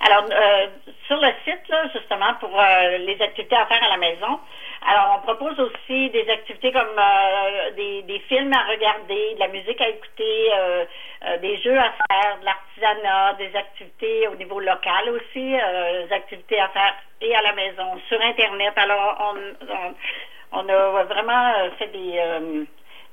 [0.00, 0.66] Alors, euh,
[1.06, 4.38] sur le site, là, justement, pour euh, les activités à faire à la maison,
[4.86, 9.48] alors on propose aussi des activités comme euh, des, des films à regarder, de la
[9.48, 10.84] musique à écouter, euh,
[11.26, 16.12] euh, des jeux à faire, de l'artisanat, des activités au niveau local aussi, euh, des
[16.14, 18.72] activités à faire et à la maison, sur Internet.
[18.76, 19.94] Alors, on, on,
[20.60, 22.66] on a vraiment fait des,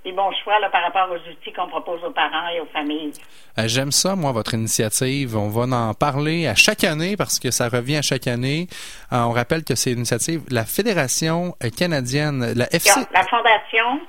[0.06, 3.12] des bons choix là, par rapport aux outils qu'on propose aux parents et aux familles.
[3.58, 5.36] Euh, J'aime ça, moi, votre initiative.
[5.36, 8.68] On va en parler à chaque année parce que ça revient à chaque année.
[9.12, 14.00] Euh, on rappelle que c'est une initiative, la Fédération euh, canadienne, la FC, La Fondation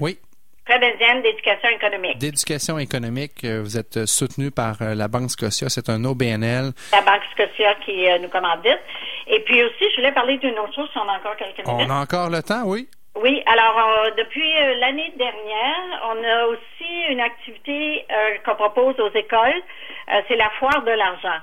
[0.00, 0.18] oui,
[0.66, 2.18] canadienne d'éducation économique.
[2.18, 3.44] d'éducation économique.
[3.44, 5.68] Vous êtes soutenu par la Banque Scotia.
[5.70, 6.72] C'est un OBNL.
[6.92, 8.78] la Banque Scotia qui nous commandite.
[9.26, 11.86] Et puis aussi, je voulais parler d'une autre chose, si on a encore quelques minutes.
[11.88, 12.86] On a encore le temps, oui?
[13.22, 18.98] Oui, alors euh, depuis euh, l'année dernière, on a aussi une activité euh, qu'on propose
[19.00, 19.62] aux écoles.
[20.12, 21.38] Euh, c'est la foire de l'argent.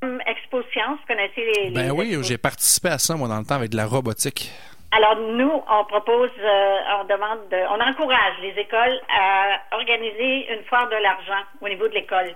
[0.00, 1.64] Comme Expo Science, vous connaissez les...
[1.64, 4.50] les Ben oui, j'ai participé à ça, moi, dans le temps, avec de la robotique.
[4.92, 10.62] Alors nous, on propose, euh, on demande, de- on encourage les écoles à organiser une
[10.64, 12.34] foire de l'argent au niveau de l'école.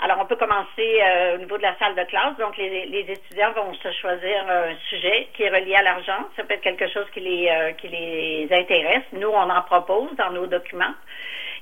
[0.00, 2.36] Alors on peut commencer euh, au niveau de la salle de classe.
[2.38, 6.28] Donc les, les étudiants vont se choisir un sujet qui est relié à l'argent.
[6.36, 9.02] Ça peut être quelque chose qui les euh, qui les intéresse.
[9.12, 10.94] Nous, on en propose dans nos documents.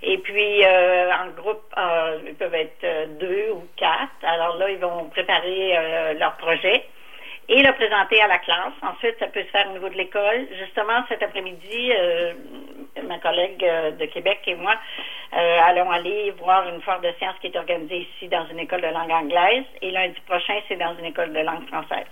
[0.02, 4.12] Et puis, euh, en groupe, euh, ils peuvent être deux ou quatre.
[4.22, 6.84] Alors là, ils vont préparer leur projet
[7.48, 8.74] et le présenter à la classe.
[8.82, 10.46] Ensuite, ça peut se faire au niveau de l'école.
[10.58, 12.32] Justement, cet après-midi, euh,
[13.06, 14.74] ma collègue euh, de Québec et moi
[15.32, 18.80] euh, allons aller voir une foire de sciences qui est organisée ici dans une école
[18.80, 19.64] de langue anglaise.
[19.82, 22.06] Et lundi prochain, c'est dans une école de langue française.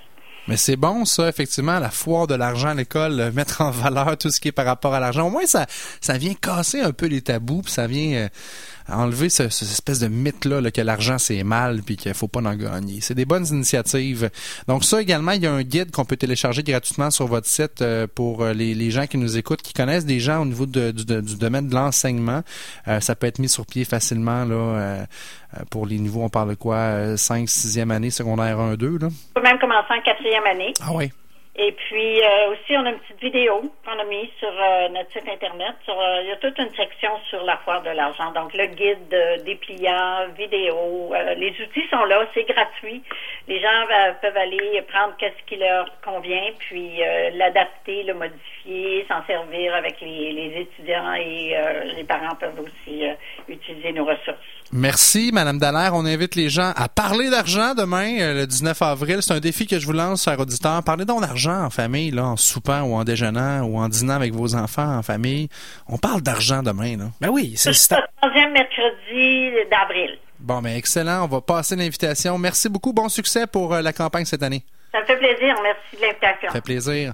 [0.46, 4.28] Mais c'est bon, ça, effectivement, la foire de l'argent à l'école, mettre en valeur tout
[4.28, 5.28] ce qui est par rapport à l'argent.
[5.28, 8.28] Au moins, ça, ça vient casser un peu les tabous, puis ça vient
[8.88, 12.28] euh, enlever ce, cette espèce de mythe-là là, que l'argent, c'est mal, puis qu'il faut
[12.28, 13.00] pas en gagner.
[13.00, 14.30] C'est des bonnes initiatives.
[14.68, 17.82] Donc ça, également, il y a un guide qu'on peut télécharger gratuitement sur votre site
[17.82, 20.66] euh, pour euh, les, les gens qui nous écoutent, qui connaissent des gens au niveau
[20.66, 22.42] de- du, de- du domaine de l'enseignement.
[22.88, 25.04] Euh, ça peut être mis sur pied facilement là, euh,
[25.56, 28.98] euh, pour les niveaux, on parle de quoi, euh, 5, 6e année, secondaire 1, 2,
[28.98, 29.08] là.
[29.36, 30.72] On peut même commencer en quatrième année.
[30.80, 31.10] Ah oui.
[31.56, 35.12] Et puis euh, aussi, on a une petite vidéo qu'on a mise sur euh, notre
[35.12, 35.76] site Internet.
[35.88, 38.32] Euh, il y a toute une section sur la foire de l'argent.
[38.32, 43.02] Donc, le guide euh, dépliant, vidéo, euh, les outils sont là, c'est gratuit.
[43.46, 43.86] Les gens
[44.20, 47.00] peuvent aller prendre qu'est-ce qui leur convient, puis
[47.34, 48.53] l'adapter, le modifier,
[49.08, 53.12] s'en servir avec les, les étudiants et euh, les parents peuvent aussi euh,
[53.48, 54.38] utiliser nos ressources.
[54.72, 55.92] Merci, Madame Dallaire.
[55.94, 59.18] On invite les gens à parler d'argent demain, euh, le 19 avril.
[59.20, 60.82] C'est un défi que je vous lance, chers auditeurs.
[60.82, 64.32] Parlez donc d'argent en famille, là, en soupant ou en déjeunant ou en dînant avec
[64.32, 65.48] vos enfants en famille.
[65.86, 67.04] On parle d'argent demain, là.
[67.20, 70.18] Ben oui, c'est C'est le troisième mercredi d'avril.
[70.40, 71.24] Bon, ben excellent.
[71.24, 72.38] On va passer l'invitation.
[72.38, 72.92] Merci beaucoup.
[72.92, 74.62] Bon succès pour la campagne cette année.
[74.92, 75.54] Ça me fait plaisir.
[75.62, 76.48] Merci de l'invitation.
[76.48, 77.12] Ça fait plaisir.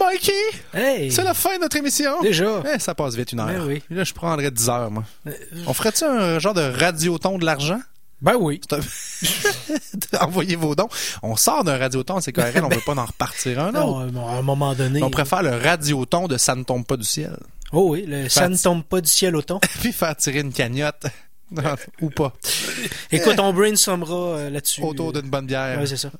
[0.00, 0.32] Mikey!
[0.74, 1.10] Hey!
[1.12, 2.20] C'est la fin de notre émission.
[2.22, 2.62] Déjà.
[2.74, 3.46] Eh, ça passe vite une heure.
[3.46, 3.82] Ben oui.
[3.90, 5.04] Là, je prendrais 10 heures, moi.
[5.26, 5.32] Euh,
[5.66, 7.80] On ferait-tu un genre de radioton de l'argent?
[8.22, 8.60] Ben oui.
[10.20, 10.88] Envoyez vos dons.
[11.22, 14.12] On sort d'un radioton, c'est KRL, on veut pas en repartir un Non, autre.
[14.16, 15.02] euh, à un moment donné.
[15.02, 17.36] On préfère le radioton de Ça ne tombe pas du ciel.
[17.72, 19.58] Oh oui, le, ça ne tombe pas du ciel au ton.
[19.80, 21.04] Puis faire tirer une cagnotte.
[22.00, 22.32] Ou pas.
[23.12, 24.82] Écoute, on brainstormera euh, là-dessus.
[24.82, 25.78] Autour d'une bonne bière.
[25.78, 26.10] Ouais, c'est ça.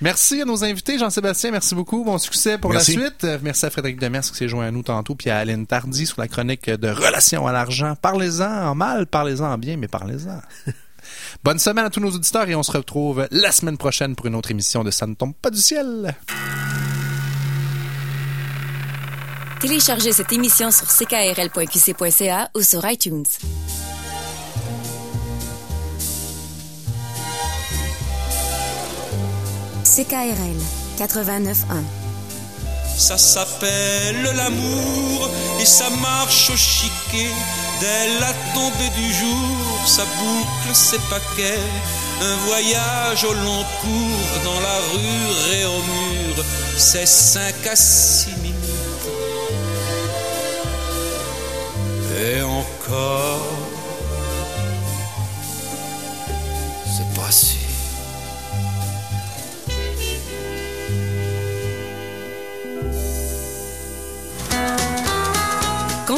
[0.00, 0.98] Merci à nos invités.
[0.98, 2.04] Jean-Sébastien, merci beaucoup.
[2.04, 2.96] Bon succès pour Merci.
[2.96, 3.24] la suite.
[3.24, 6.06] Euh, Merci à Frédéric Demers qui s'est joint à nous tantôt, puis à Aline Tardy
[6.06, 7.94] sur la chronique de Relations à l'argent.
[8.00, 10.40] Parlez-en en mal, parlez-en en bien, mais parlez-en.
[11.44, 14.34] Bonne semaine à tous nos auditeurs et on se retrouve la semaine prochaine pour une
[14.34, 16.14] autre émission de Ça ne tombe pas du ciel.
[19.60, 23.26] Téléchargez cette émission sur ckrl.qc.ca ou sur iTunes.
[29.90, 30.60] CKRL
[31.00, 31.82] 89.1
[32.96, 35.28] Ça s'appelle l'amour
[35.60, 37.32] et ça marche au chiquet.
[37.80, 41.58] Dès la tombée du jour, ça boucle ses paquets.
[42.22, 46.44] Un voyage au long cours dans la rue et au mur,
[46.78, 48.54] c'est cinq à six minutes.
[52.22, 53.59] Et encore,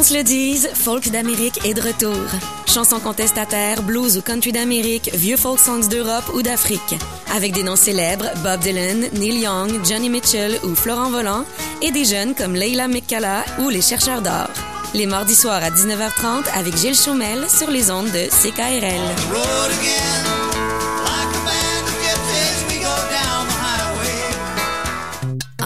[0.03, 2.25] se le dise, Folk d'Amérique est de retour.
[2.67, 6.95] Chansons contestataires, blues ou country d'Amérique, vieux folk songs d'Europe ou d'Afrique.
[7.33, 11.45] Avec des noms célèbres, Bob Dylan, Neil Young, Johnny Mitchell ou Florent Volant,
[11.81, 14.49] et des jeunes comme Leila McCalla ou les chercheurs d'or.
[14.93, 20.42] Les mardis soirs à 19h30 avec Gilles Chaumel sur les ondes de CKRL.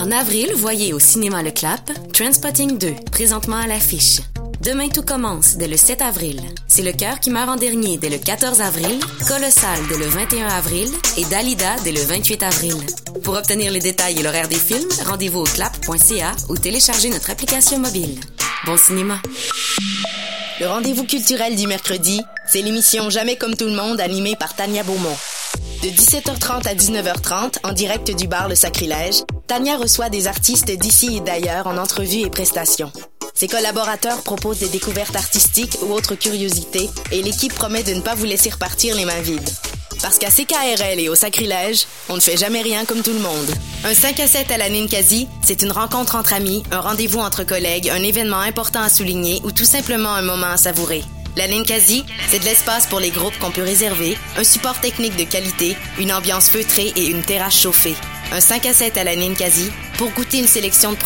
[0.08, 4.22] En avril, voyez au cinéma Le Clap Transpotting 2, présentement à l'affiche.
[4.62, 6.40] Demain tout commence dès le 7 avril.
[6.66, 10.48] C'est le cœur qui meurt en dernier dès le 14 avril, Colossal dès le 21
[10.48, 10.88] avril
[11.18, 12.76] et Dalida dès le 28 avril.
[13.22, 17.78] Pour obtenir les détails et l'horaire des films, rendez-vous au clap.ca ou téléchargez notre application
[17.78, 18.18] mobile.
[18.66, 19.22] Bon cinéma.
[20.62, 24.84] Le rendez-vous culturel du mercredi, c'est l'émission Jamais comme tout le monde animée par Tania
[24.84, 25.18] Beaumont.
[25.84, 31.18] De 17h30 à 19h30, en direct du bar Le Sacrilège, Tania reçoit des artistes d'ici
[31.18, 32.92] et d'ailleurs en entrevue et prestations.
[33.36, 38.16] Ses collaborateurs proposent des découvertes artistiques ou autres curiosités et l'équipe promet de ne pas
[38.16, 39.50] vous laisser repartir les mains vides.
[40.02, 43.52] Parce qu'à CKRL et au Sacrilège, on ne fait jamais rien comme tout le monde.
[43.84, 47.44] Un 5 à 7 à la Ninkasi, c'est une rencontre entre amis, un rendez-vous entre
[47.44, 51.04] collègues, un événement important à souligner ou tout simplement un moment à savourer.
[51.38, 55.24] La Ninkasi, c'est de l'espace pour les groupes qu'on peut réserver, un support technique de
[55.24, 57.94] qualité, une ambiance feutrée et une terrasse chauffée.
[58.32, 60.98] Un 5 à 7 à la Ninkasi pour goûter une sélection de